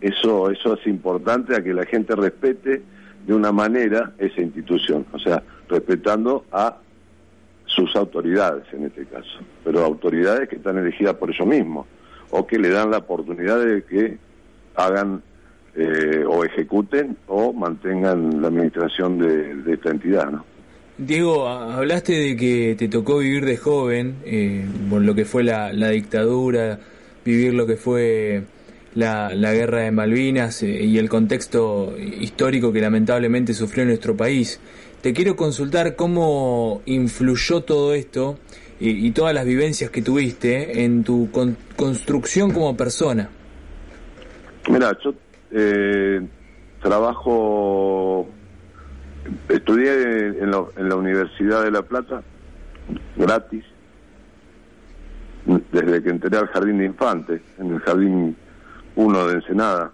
eso, 0.01 0.49
eso 0.49 0.73
es 0.73 0.87
importante 0.87 1.55
a 1.55 1.63
que 1.63 1.73
la 1.73 1.85
gente 1.85 2.15
respete 2.15 2.81
de 3.27 3.33
una 3.33 3.51
manera 3.51 4.13
esa 4.17 4.41
institución, 4.41 5.05
o 5.11 5.19
sea, 5.19 5.43
respetando 5.67 6.45
a 6.51 6.77
sus 7.65 7.93
autoridades 7.97 8.63
en 8.71 8.85
este 8.85 9.05
caso, 9.05 9.39
pero 9.65 9.83
autoridades 9.83 10.47
que 10.47 10.55
están 10.55 10.77
elegidas 10.77 11.15
por 11.15 11.29
ellos 11.29 11.45
mismos 11.45 11.85
o 12.31 12.47
que 12.47 12.57
le 12.57 12.69
dan 12.69 12.89
la 12.89 12.99
oportunidad 12.99 13.59
de 13.59 13.83
que 13.83 14.17
hagan 14.75 15.21
eh, 15.75 16.23
o 16.25 16.45
ejecuten 16.45 17.17
o 17.27 17.51
mantengan 17.51 18.41
la 18.41 18.47
administración 18.47 19.19
de, 19.19 19.73
esta 19.73 19.91
entidad, 19.91 20.31
¿no? 20.31 20.45
Diego, 20.97 21.47
hablaste 21.47 22.13
de 22.13 22.35
que 22.37 22.75
te 22.75 22.87
tocó 22.87 23.19
vivir 23.19 23.45
de 23.45 23.57
joven, 23.57 24.15
eh, 24.25 24.65
por 24.89 25.01
lo 25.03 25.13
que 25.13 25.25
fue 25.25 25.43
la 25.43 25.89
dictadura, 25.89 26.79
vivir 27.23 27.53
lo 27.53 27.67
que 27.67 27.75
fue 27.75 28.45
la, 28.97 29.29
la 29.35 29.53
guerra 29.53 29.81
de 29.81 29.91
Malvinas 29.91 30.63
eh, 30.63 30.83
y 30.83 30.97
el 30.97 31.07
contexto 31.07 31.95
histórico 31.97 32.73
que 32.73 32.81
lamentablemente 32.81 33.53
sufrió 33.53 33.85
nuestro 33.85 34.17
país. 34.17 34.59
Te 35.01 35.13
quiero 35.13 35.35
consultar 35.35 35.95
cómo 35.95 36.81
influyó 36.87 37.61
todo 37.61 37.93
esto 37.93 38.39
y, 38.79 39.11
todas 39.11 39.33
las 39.35 39.45
vivencias 39.45 39.91
que 39.91 40.01
tuviste 40.01 40.83
en 40.83 41.03
tu 41.03 41.29
con- 41.31 41.55
construcción 41.75 42.51
como 42.51 42.75
persona. 42.75 43.29
Mira, 44.69 44.97
yo 45.03 45.13
eh, 45.51 46.21
trabajo, 46.81 48.27
estudié 49.49 49.91
en, 50.41 50.49
la- 50.51 50.65
en 50.75 50.89
la 50.89 50.95
Universidad 50.95 51.63
de 51.63 51.71
La 51.71 51.83
Plata, 51.83 52.23
gratis, 53.15 53.63
desde 55.71 56.01
que 56.03 56.09
entré 56.09 56.35
al 56.37 56.47
jardín 56.47 56.79
de 56.79 56.85
infantes, 56.85 57.41
en 57.59 57.73
el 57.73 57.79
jardín 57.79 58.35
1 58.97 59.27
de 59.27 59.33
Ensenada, 59.35 59.91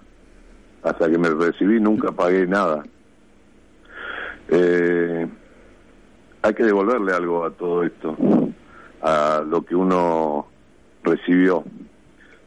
hasta 0.81 1.09
que 1.09 1.17
me 1.19 1.29
recibí 1.29 1.79
nunca 1.79 2.11
pagué 2.11 2.47
nada. 2.47 2.83
Eh, 4.49 5.27
hay 6.41 6.53
que 6.53 6.63
devolverle 6.63 7.13
algo 7.13 7.45
a 7.45 7.51
todo 7.51 7.83
esto, 7.83 8.17
a 9.01 9.43
lo 9.47 9.63
que 9.63 9.75
uno 9.75 10.47
recibió 11.03 11.63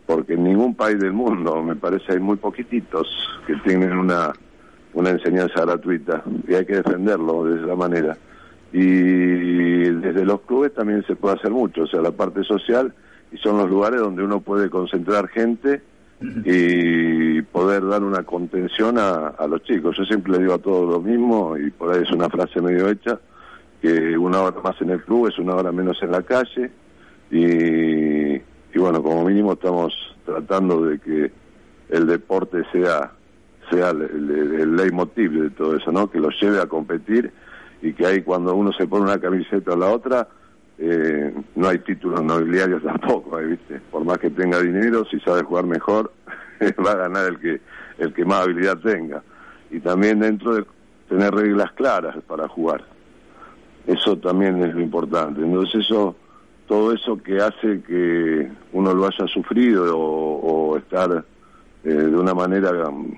porque 0.06 0.34
en 0.34 0.44
ningún 0.44 0.74
país 0.74 0.98
del 1.00 1.12
mundo, 1.12 1.62
me 1.62 1.74
parece, 1.74 2.12
hay 2.12 2.20
muy 2.20 2.36
poquititos 2.36 3.08
que 3.46 3.56
tienen 3.56 3.92
una, 3.92 4.32
una 4.94 5.10
enseñanza 5.10 5.62
gratuita 5.62 6.22
y 6.46 6.54
hay 6.54 6.64
que 6.64 6.76
defenderlo 6.76 7.44
de 7.44 7.62
esa 7.64 7.74
manera. 7.74 8.16
Y 8.72 9.90
desde 9.90 10.24
los 10.24 10.40
clubes 10.42 10.72
también 10.74 11.04
se 11.06 11.16
puede 11.16 11.34
hacer 11.34 11.50
mucho, 11.50 11.82
o 11.82 11.86
sea, 11.86 12.00
la 12.00 12.12
parte 12.12 12.44
social 12.44 12.94
y 13.32 13.36
son 13.38 13.58
los 13.58 13.68
lugares 13.68 14.00
donde 14.00 14.22
uno 14.22 14.40
puede 14.40 14.70
concentrar 14.70 15.28
gente 15.28 15.82
y 16.20 17.42
poder 17.42 17.86
dar 17.86 18.02
una 18.02 18.22
contención 18.22 18.98
a, 18.98 19.28
a 19.28 19.46
los 19.46 19.62
chicos. 19.64 19.96
Yo 19.96 20.04
siempre 20.04 20.32
le 20.32 20.38
digo 20.38 20.54
a 20.54 20.58
todos 20.58 20.88
lo 20.88 21.00
mismo 21.00 21.56
y 21.56 21.70
por 21.70 21.92
ahí 21.92 22.02
es 22.02 22.10
una 22.10 22.28
frase 22.28 22.60
medio 22.60 22.88
hecha, 22.88 23.18
que 23.82 24.16
una 24.16 24.40
hora 24.40 24.60
más 24.62 24.80
en 24.80 24.90
el 24.90 25.02
club 25.02 25.28
es 25.28 25.38
una 25.38 25.54
hora 25.54 25.72
menos 25.72 26.02
en 26.02 26.12
la 26.12 26.22
calle 26.22 26.70
y, 27.30 28.34
y 28.36 28.78
bueno, 28.78 29.02
como 29.02 29.24
mínimo 29.24 29.52
estamos 29.52 29.92
tratando 30.24 30.84
de 30.84 30.98
que 30.98 31.30
el 31.90 32.06
deporte 32.06 32.64
sea 32.72 33.12
sea 33.70 33.90
el, 33.90 34.02
el, 34.02 34.60
el 34.60 34.76
leitmotiv 34.76 35.32
de 35.32 35.50
todo 35.50 35.76
eso, 35.76 35.90
¿no? 35.90 36.08
Que 36.08 36.20
los 36.20 36.40
lleve 36.40 36.60
a 36.60 36.66
competir 36.66 37.32
y 37.82 37.92
que 37.92 38.06
ahí 38.06 38.22
cuando 38.22 38.54
uno 38.54 38.72
se 38.72 38.86
pone 38.86 39.04
una 39.04 39.20
camiseta 39.20 39.72
a 39.72 39.76
la 39.76 39.88
otra, 39.88 40.28
eh, 40.78 41.34
no 41.54 41.68
hay 41.68 41.78
títulos 41.78 42.22
nobiliarios 42.22 42.82
tampoco, 42.84 43.36
ahí, 43.36 43.46
¿viste? 43.46 43.80
Por 43.90 44.04
más 44.04 44.18
que 44.18 44.30
tenga 44.30 44.60
dinero, 44.60 45.04
si 45.10 45.18
sabe 45.20 45.42
jugar 45.42 45.66
mejor, 45.66 46.12
va 46.86 46.92
a 46.92 46.96
ganar 46.96 47.26
el 47.26 47.38
que 47.38 47.60
el 47.98 48.12
que 48.12 48.24
más 48.24 48.42
habilidad 48.42 48.78
tenga. 48.78 49.22
Y 49.70 49.80
también 49.80 50.20
dentro 50.20 50.54
de 50.54 50.64
tener 51.08 51.34
reglas 51.34 51.72
claras 51.72 52.16
para 52.26 52.48
jugar. 52.48 52.84
Eso 53.86 54.18
también 54.18 54.62
es 54.62 54.74
lo 54.74 54.80
importante. 54.80 55.40
Entonces 55.40 55.86
eso 55.86 56.16
todo 56.66 56.92
eso 56.92 57.16
que 57.22 57.38
hace 57.38 57.80
que 57.82 58.50
uno 58.72 58.92
lo 58.92 59.06
haya 59.06 59.26
sufrido 59.28 59.96
o, 59.96 60.76
estar 60.76 61.24
eh, 61.84 61.88
de 61.88 62.16
una 62.16 62.34
manera 62.34 62.88
um, 62.88 63.14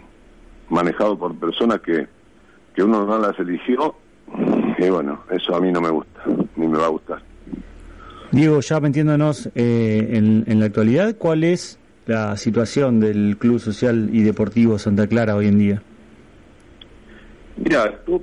manejado 0.68 1.18
por 1.18 1.34
personas 1.34 1.80
que, 1.80 2.06
que 2.74 2.82
uno 2.82 3.04
no 3.04 3.18
las 3.18 3.38
eligió, 3.38 3.96
y 4.78 4.88
bueno, 4.90 5.20
eso 5.30 5.56
a 5.56 5.60
mí 5.60 5.72
no 5.72 5.80
me 5.80 5.90
gusta, 5.90 6.22
ni 6.56 6.68
me 6.68 6.78
va 6.78 6.86
a 6.86 6.90
gustar. 6.90 7.27
Diego, 8.30 8.60
ya 8.60 8.80
metiéndonos 8.80 9.48
eh, 9.54 10.08
en, 10.12 10.44
en 10.46 10.60
la 10.60 10.66
actualidad, 10.66 11.16
¿cuál 11.16 11.44
es 11.44 11.78
la 12.06 12.36
situación 12.36 13.00
del 13.00 13.36
Club 13.38 13.58
Social 13.58 14.10
y 14.12 14.22
Deportivo 14.22 14.78
Santa 14.78 15.06
Clara 15.06 15.34
hoy 15.36 15.46
en 15.48 15.58
día? 15.58 15.82
Mira, 17.56 17.98
tú 18.04 18.22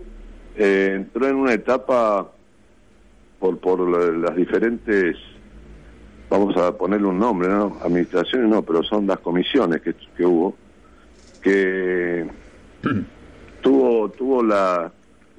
eh, 0.58 0.94
entró 0.96 1.28
en 1.28 1.36
una 1.36 1.54
etapa 1.54 2.32
por, 3.40 3.58
por 3.60 3.90
la- 3.90 4.28
las 4.30 4.36
diferentes, 4.36 5.18
vamos 6.30 6.56
a 6.58 6.72
ponerle 6.78 7.08
un 7.08 7.20
nombre, 7.20 7.48
¿no? 7.50 7.78
Administraciones 7.84 8.50
no, 8.50 8.62
pero 8.62 8.84
son 8.84 9.08
las 9.08 9.20
comisiones 9.20 9.82
que, 9.82 9.94
que 10.16 10.26
hubo, 10.26 10.56
que 11.42 12.26
tuvo 13.62 14.10
tuvo 14.10 14.44
la, 14.44 14.92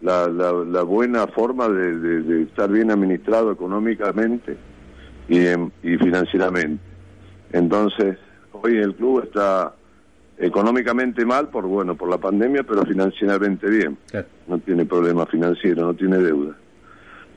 la, 0.03 0.29
la, 0.29 0.53
la 0.53 0.83
buena 0.83 1.27
forma 1.27 1.69
de, 1.69 1.99
de- 1.99 2.23
de 2.23 2.43
estar 2.43 2.71
bien 2.71 2.91
administrado 2.91 3.51
económicamente 3.53 4.57
y, 5.29 5.39
y 5.83 5.97
financieramente. 5.99 6.83
Entonces, 7.53 8.19
hoy 8.53 8.77
el 8.77 8.95
club 8.95 9.23
está 9.25 9.75
económicamente 10.39 11.25
mal 11.25 11.49
por 11.49 11.65
bueno 11.67 11.95
por 11.97 12.11
la 12.11 12.19
pandemia, 12.19 12.63
pero 12.63 12.83
financieramente 12.85 13.69
bien. 13.71 13.97
No 14.47 14.59
tiene 14.59 14.85
problema 14.85 15.25
financiero, 15.27 15.83
no 15.87 15.95
tiene 15.95 16.19
deuda. 16.19 16.57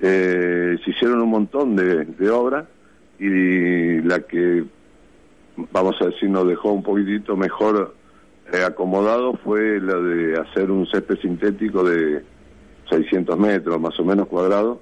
eh, 0.01 0.77
se 0.83 0.91
hicieron 0.91 1.21
un 1.21 1.29
montón 1.29 1.75
de, 1.75 2.05
de 2.05 2.29
obras 2.29 2.65
y 3.19 4.01
la 4.01 4.19
que, 4.21 4.63
vamos 5.71 5.95
a 6.01 6.05
decir, 6.05 6.29
nos 6.29 6.47
dejó 6.47 6.71
un 6.71 6.83
poquitito 6.83 7.35
mejor 7.35 7.95
eh, 8.53 8.63
acomodado 8.63 9.33
fue 9.43 9.79
la 9.81 9.95
de 9.95 10.37
hacer 10.39 10.71
un 10.71 10.85
césped 10.87 11.17
sintético 11.19 11.83
de 11.83 12.23
600 12.89 13.37
metros 13.37 13.79
más 13.79 13.99
o 13.99 14.03
menos 14.03 14.27
cuadrados, 14.27 14.79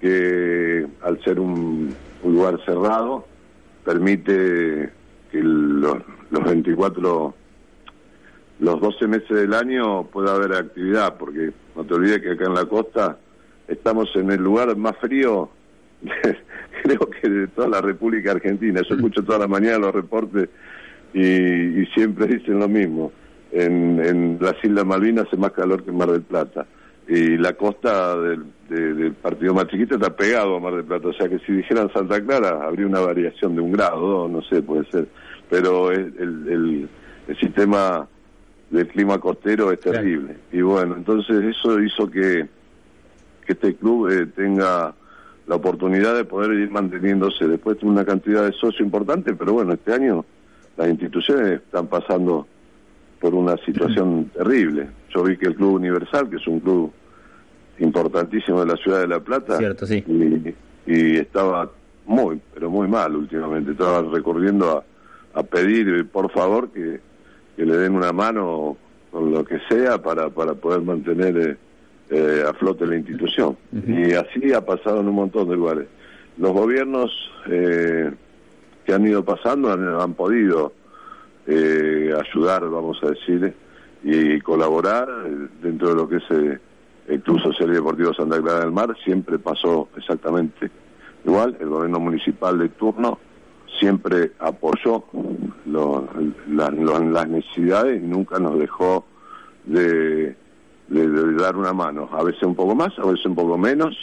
que 0.00 0.86
al 1.02 1.22
ser 1.22 1.38
un, 1.38 1.94
lugar 2.24 2.60
cerrado 2.64 3.26
permite 3.84 4.90
que 5.30 5.42
los, 5.42 5.96
los 6.30 6.44
24 6.44 7.34
los 8.60 8.80
12 8.80 9.08
meses 9.08 9.28
del 9.28 9.54
año 9.54 10.04
pueda 10.04 10.36
haber 10.36 10.54
actividad, 10.54 11.16
porque 11.18 11.50
no 11.74 11.84
te 11.84 11.94
olvides 11.94 12.20
que 12.20 12.30
acá 12.30 12.46
en 12.46 12.54
la 12.54 12.64
costa 12.64 13.18
estamos 13.66 14.08
en 14.14 14.30
el 14.30 14.40
lugar 14.40 14.76
más 14.76 14.96
frío, 14.98 15.50
creo 16.82 17.10
que 17.10 17.28
de 17.28 17.46
toda 17.48 17.68
la 17.68 17.80
República 17.80 18.30
Argentina. 18.32 18.80
Yo 18.88 18.94
escucho 18.94 19.24
toda 19.24 19.40
la 19.40 19.48
mañana 19.48 19.78
los 19.78 19.94
reportes 19.94 20.48
y, 21.12 21.22
y 21.82 21.86
siempre 21.86 22.26
dicen 22.28 22.60
lo 22.60 22.68
mismo. 22.68 23.10
En, 23.50 24.00
en 24.02 24.38
las 24.40 24.54
Islas 24.62 24.86
Malvinas 24.86 25.26
hace 25.26 25.36
más 25.36 25.52
calor 25.52 25.82
que 25.82 25.90
en 25.90 25.96
Mar 25.96 26.10
del 26.10 26.22
Plata. 26.22 26.64
Y 27.08 27.36
la 27.36 27.52
costa 27.54 28.16
del, 28.16 28.44
de- 28.68 28.94
del 28.94 29.12
partido 29.14 29.52
más 29.54 29.66
chiquito 29.66 29.96
está 29.96 30.14
pegado 30.14 30.56
a 30.56 30.60
Mar 30.60 30.74
del 30.74 30.84
Plata. 30.84 31.08
O 31.08 31.12
sea 31.12 31.28
que 31.28 31.38
si 31.40 31.52
dijeran 31.52 31.92
Santa 31.92 32.22
Clara, 32.24 32.64
habría 32.64 32.86
una 32.86 33.00
variación 33.00 33.54
de 33.56 33.60
un 33.60 33.72
grado, 33.72 34.28
no 34.28 34.40
sé, 34.42 34.62
puede 34.62 34.84
ser. 34.90 35.08
Pero 35.50 35.90
el, 35.90 36.14
el, 36.18 36.88
sistema 37.40 38.06
del 38.70 38.86
clima 38.88 39.18
costero 39.18 39.70
es 39.72 39.80
terrible. 39.80 40.36
Y 40.52 40.60
bueno, 40.62 40.96
entonces 40.96 41.42
eso 41.56 41.80
hizo 41.80 42.08
que, 42.10 42.46
que 43.46 43.52
este 43.52 43.74
club 43.74 44.08
eh, 44.10 44.26
tenga 44.34 44.94
la 45.46 45.54
oportunidad 45.56 46.14
de 46.14 46.24
poder 46.24 46.52
ir 46.52 46.70
manteniéndose. 46.70 47.48
Después 47.48 47.78
tiene 47.78 47.92
una 47.92 48.04
cantidad 48.04 48.44
de 48.44 48.52
socios 48.52 48.80
importante, 48.80 49.34
pero 49.34 49.54
bueno, 49.54 49.72
este 49.74 49.92
año 49.92 50.24
las 50.76 50.88
instituciones 50.88 51.60
están 51.62 51.86
pasando 51.88 52.46
por 53.22 53.34
una 53.34 53.56
situación 53.58 54.30
terrible. 54.34 54.88
Yo 55.14 55.22
vi 55.22 55.36
que 55.38 55.46
el 55.46 55.54
Club 55.54 55.74
Universal, 55.76 56.28
que 56.28 56.36
es 56.36 56.46
un 56.48 56.58
club 56.60 56.92
importantísimo 57.78 58.60
de 58.60 58.66
la 58.66 58.76
ciudad 58.76 59.00
de 59.00 59.06
La 59.06 59.20
Plata, 59.20 59.56
Cierto, 59.58 59.86
sí. 59.86 60.04
y, 60.06 60.54
y 60.92 61.16
estaba 61.16 61.70
muy, 62.06 62.40
pero 62.52 62.68
muy 62.68 62.88
mal 62.88 63.14
últimamente. 63.14 63.70
Estaba 63.70 64.02
recurriendo 64.02 64.84
a, 65.34 65.38
a 65.38 65.42
pedir, 65.44 66.06
por 66.08 66.30
favor, 66.32 66.68
que, 66.70 67.00
que 67.56 67.64
le 67.64 67.76
den 67.76 67.94
una 67.94 68.12
mano 68.12 68.76
con 69.12 69.30
lo 69.32 69.44
que 69.44 69.58
sea 69.68 70.02
para, 70.02 70.28
para 70.30 70.54
poder 70.54 70.82
mantener 70.82 71.36
eh, 71.38 71.56
eh, 72.10 72.44
a 72.48 72.52
flote 72.54 72.86
la 72.86 72.96
institución. 72.96 73.56
Y 73.86 74.14
así 74.14 74.52
ha 74.52 74.64
pasado 74.64 75.00
en 75.00 75.08
un 75.08 75.14
montón 75.14 75.48
de 75.48 75.56
lugares. 75.56 75.86
Los 76.38 76.52
gobiernos 76.52 77.10
eh, 77.46 78.10
que 78.84 78.92
han 78.94 79.06
ido 79.06 79.24
pasando 79.24 79.72
han, 79.72 79.86
han 79.86 80.14
podido 80.14 80.72
eh, 81.46 82.12
ayudar, 82.18 82.68
vamos 82.68 82.98
a 83.02 83.10
decir, 83.10 83.54
y 84.04 84.40
colaborar 84.40 85.08
dentro 85.62 85.88
de 85.90 85.94
lo 85.94 86.08
que 86.08 86.16
es 86.16 86.24
eh, 86.30 86.58
el 87.08 87.20
Club 87.22 87.40
Social 87.40 87.72
Deportivo 87.72 88.12
Santa 88.14 88.40
Clara 88.40 88.60
del 88.60 88.72
Mar. 88.72 88.94
Siempre 89.04 89.38
pasó 89.38 89.88
exactamente 89.96 90.70
igual. 91.24 91.56
El 91.60 91.68
gobierno 91.68 92.00
municipal 92.00 92.58
de 92.58 92.68
turno 92.70 93.18
siempre 93.78 94.32
apoyó 94.38 95.04
lo- 95.66 96.08
la- 96.48 96.70
las 96.70 97.28
necesidades 97.28 98.02
y 98.02 98.06
nunca 98.06 98.38
nos 98.38 98.58
dejó 98.58 99.04
de, 99.64 100.36
de- 100.88 101.08
de 101.08 101.34
dar 101.34 101.56
una 101.56 101.72
mano. 101.72 102.08
A 102.12 102.22
veces 102.22 102.42
un 102.42 102.54
poco 102.54 102.74
más, 102.74 102.96
a 102.98 103.06
veces 103.06 103.24
un 103.26 103.34
poco 103.34 103.56
menos, 103.56 103.96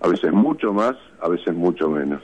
a 0.00 0.08
veces 0.08 0.32
mucho 0.32 0.72
más, 0.72 0.94
a 1.20 1.28
veces 1.28 1.54
mucho 1.54 1.88
menos. 1.90 2.20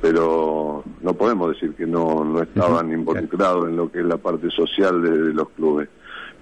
Pero 0.00 0.84
no 1.02 1.14
podemos 1.14 1.50
decir 1.50 1.74
que 1.74 1.86
no, 1.86 2.24
no 2.24 2.42
estaban 2.42 2.92
involucrados 2.92 3.68
en 3.68 3.76
lo 3.76 3.90
que 3.90 3.98
es 3.98 4.04
la 4.04 4.16
parte 4.16 4.48
social 4.50 5.02
de, 5.02 5.10
de 5.10 5.34
los 5.34 5.48
clubes. 5.50 5.88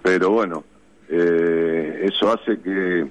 Pero 0.03 0.31
bueno, 0.31 0.65
eh, 1.09 2.01
eso 2.05 2.33
hace 2.33 2.61
que 2.61 3.07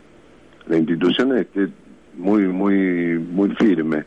la 0.67 0.77
institución 0.77 1.38
esté 1.38 1.69
muy, 2.15 2.43
muy, 2.47 3.19
muy 3.19 3.49
firme 3.55 4.05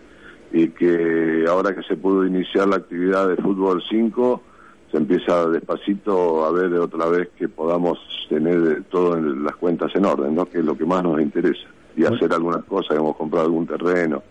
y 0.53 0.69
que 0.69 1.45
ahora 1.49 1.75
que 1.75 1.83
se 1.83 1.97
pudo 1.97 2.25
iniciar 2.25 2.69
la 2.69 2.77
actividad 2.77 3.29
de 3.29 3.37
fútbol 3.37 3.83
5, 3.89 4.43
se 4.91 4.97
empieza 4.97 5.49
despacito 5.49 6.45
a 6.45 6.53
ver 6.53 6.73
otra 6.75 7.07
vez 7.07 7.29
que 7.37 7.49
podamos 7.49 7.99
tener 8.29 8.85
todo 8.85 9.17
en 9.17 9.45
las 9.45 9.57
cuentas 9.57 9.95
en 9.95 10.07
orden, 10.07 10.35
¿no? 10.35 10.47
que 10.47 10.59
es 10.59 10.65
lo 10.65 10.77
que 10.77 10.87
más 10.87 11.03
nos 11.03 11.21
interesa, 11.21 11.67
y 11.97 12.05
hacer 12.05 12.33
algunas 12.33 12.65
cosas, 12.65 12.97
hemos 12.97 13.17
comprado 13.17 13.47
algún 13.47 13.67
terreno 13.67 14.23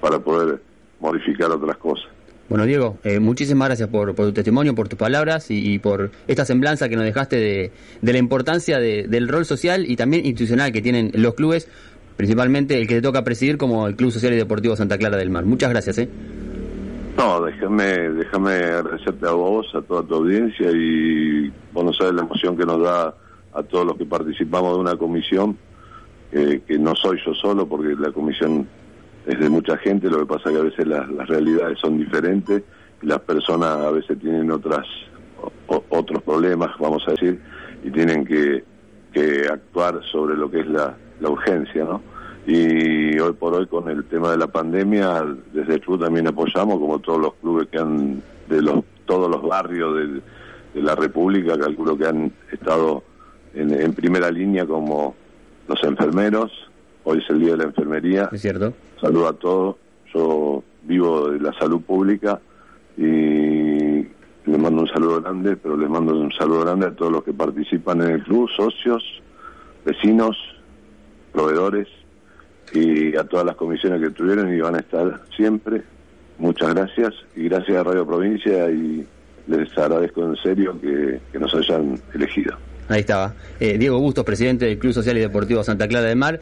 para 0.00 0.18
poder 0.18 0.60
modificar 1.04 1.50
otras 1.50 1.76
cosas. 1.76 2.06
Bueno, 2.48 2.66
Diego, 2.66 2.98
eh, 3.04 3.20
muchísimas 3.20 3.68
gracias 3.68 3.88
por, 3.88 4.14
por 4.14 4.26
tu 4.26 4.32
testimonio, 4.32 4.74
por 4.74 4.88
tus 4.88 4.98
palabras 4.98 5.50
y, 5.50 5.72
y 5.74 5.78
por 5.78 6.10
esta 6.28 6.44
semblanza 6.44 6.88
que 6.88 6.96
nos 6.96 7.04
dejaste 7.04 7.36
de, 7.36 7.72
de 8.02 8.12
la 8.12 8.18
importancia 8.18 8.78
de- 8.78 9.06
del 9.08 9.28
rol 9.28 9.44
social 9.46 9.84
y 9.90 9.96
también 9.96 10.26
institucional 10.26 10.70
que 10.72 10.82
tienen 10.82 11.10
los 11.14 11.34
clubes, 11.34 11.68
principalmente 12.16 12.78
el 12.78 12.86
que 12.86 12.96
te 12.96 13.02
toca 13.02 13.24
presidir 13.24 13.56
como 13.56 13.86
el 13.86 13.96
Club 13.96 14.10
Social 14.12 14.34
y 14.34 14.36
Deportivo 14.36 14.76
Santa 14.76 14.98
Clara 14.98 15.16
del 15.16 15.30
Mar. 15.30 15.44
Muchas 15.46 15.70
gracias. 15.70 15.96
¿eh? 15.98 16.08
No, 17.16 17.40
déjame, 17.42 17.84
déjame 18.10 18.52
agradecerte 18.52 19.26
a 19.26 19.32
vos, 19.32 19.66
a 19.74 19.80
toda 19.82 20.02
tu 20.02 20.14
audiencia 20.16 20.70
y 20.70 21.50
vos 21.72 21.84
no 21.84 21.92
sabes 21.94 22.12
la 22.14 22.22
emoción 22.22 22.56
que 22.58 22.66
nos 22.66 22.82
da 22.82 23.14
a 23.54 23.62
todos 23.62 23.86
los 23.86 23.96
que 23.96 24.04
participamos 24.04 24.74
de 24.74 24.80
una 24.80 24.96
comisión, 24.96 25.56
eh, 26.32 26.60
que 26.66 26.76
no 26.78 26.94
soy 26.94 27.18
yo 27.24 27.32
solo 27.34 27.66
porque 27.66 27.94
la 27.98 28.10
comisión 28.12 28.66
es 29.26 29.38
de 29.38 29.48
mucha 29.48 29.76
gente, 29.78 30.08
lo 30.08 30.20
que 30.20 30.26
pasa 30.26 30.50
que 30.50 30.58
a 30.58 30.62
veces 30.62 30.86
las, 30.86 31.08
realidades 31.28 31.78
son 31.78 31.98
diferentes 31.98 32.62
y 33.02 33.06
las 33.06 33.20
personas 33.20 33.78
a 33.78 33.90
veces 33.90 34.18
tienen 34.18 34.50
otras 34.50 34.86
otros 35.66 36.22
problemas, 36.22 36.70
vamos 36.78 37.02
a 37.06 37.12
decir, 37.12 37.40
y 37.82 37.90
tienen 37.90 38.24
que, 38.24 38.64
que 39.12 39.46
actuar 39.50 40.00
sobre 40.10 40.36
lo 40.36 40.50
que 40.50 40.60
es 40.60 40.66
la, 40.66 40.96
la 41.20 41.28
urgencia, 41.28 41.84
¿no? 41.84 42.02
Y 42.46 43.18
hoy 43.18 43.32
por 43.32 43.54
hoy 43.54 43.66
con 43.66 43.88
el 43.88 44.04
tema 44.04 44.30
de 44.30 44.38
la 44.38 44.46
pandemia, 44.46 45.24
desde 45.52 45.74
el 45.74 45.80
club 45.80 46.00
también 46.00 46.26
apoyamos, 46.26 46.78
como 46.78 46.98
todos 46.98 47.20
los 47.20 47.34
clubes 47.34 47.68
que 47.68 47.78
han, 47.78 48.22
de 48.48 48.62
los 48.62 48.84
todos 49.06 49.30
los 49.30 49.42
barrios 49.42 49.96
de 50.74 50.82
la 50.82 50.94
República, 50.94 51.58
calculo 51.58 51.96
que 51.96 52.06
han 52.06 52.32
estado 52.50 53.02
en, 53.54 53.72
en 53.72 53.92
primera 53.92 54.30
línea 54.30 54.66
como 54.66 55.14
los 55.68 55.82
enfermeros, 55.84 56.50
hoy 57.04 57.18
es 57.18 57.30
el 57.30 57.40
Día 57.40 57.52
de 57.52 57.58
la 57.58 57.64
Enfermería. 57.64 58.28
Es 58.32 58.42
cierto. 58.42 58.72
Saludo 59.00 59.28
a 59.28 59.32
todos, 59.34 59.76
yo 60.12 60.62
vivo 60.82 61.30
de 61.30 61.40
la 61.40 61.52
salud 61.54 61.80
pública 61.80 62.40
y 62.96 63.04
les 64.46 64.58
mando 64.58 64.82
un 64.82 64.88
saludo 64.88 65.20
grande, 65.22 65.56
pero 65.56 65.76
les 65.76 65.88
mando 65.88 66.18
un 66.18 66.32
saludo 66.32 66.60
grande 66.60 66.86
a 66.86 66.94
todos 66.94 67.12
los 67.12 67.24
que 67.24 67.32
participan 67.32 68.02
en 68.02 68.10
el 68.10 68.22
club, 68.22 68.48
socios, 68.56 69.02
vecinos, 69.84 70.36
proveedores 71.32 71.88
y 72.72 73.16
a 73.16 73.24
todas 73.24 73.46
las 73.46 73.56
comisiones 73.56 74.00
que 74.00 74.10
tuvieron 74.10 74.52
y 74.52 74.60
van 74.60 74.76
a 74.76 74.80
estar 74.80 75.22
siempre. 75.36 75.82
Muchas 76.38 76.74
gracias 76.74 77.14
y 77.36 77.48
gracias 77.48 77.76
a 77.76 77.84
Radio 77.84 78.06
Provincia 78.06 78.70
y 78.70 79.06
les 79.46 79.78
agradezco 79.78 80.24
en 80.24 80.36
serio 80.36 80.78
que, 80.80 81.20
que 81.32 81.38
nos 81.38 81.54
hayan 81.54 82.00
elegido. 82.14 82.56
Ahí 82.88 83.00
estaba. 83.00 83.34
Eh, 83.60 83.78
Diego 83.78 83.98
Bustos, 83.98 84.24
presidente 84.24 84.66
del 84.66 84.78
Club 84.78 84.92
Social 84.92 85.16
y 85.16 85.20
Deportivo 85.20 85.64
Santa 85.64 85.88
Clara 85.88 86.08
del 86.08 86.16
Mar. 86.16 86.40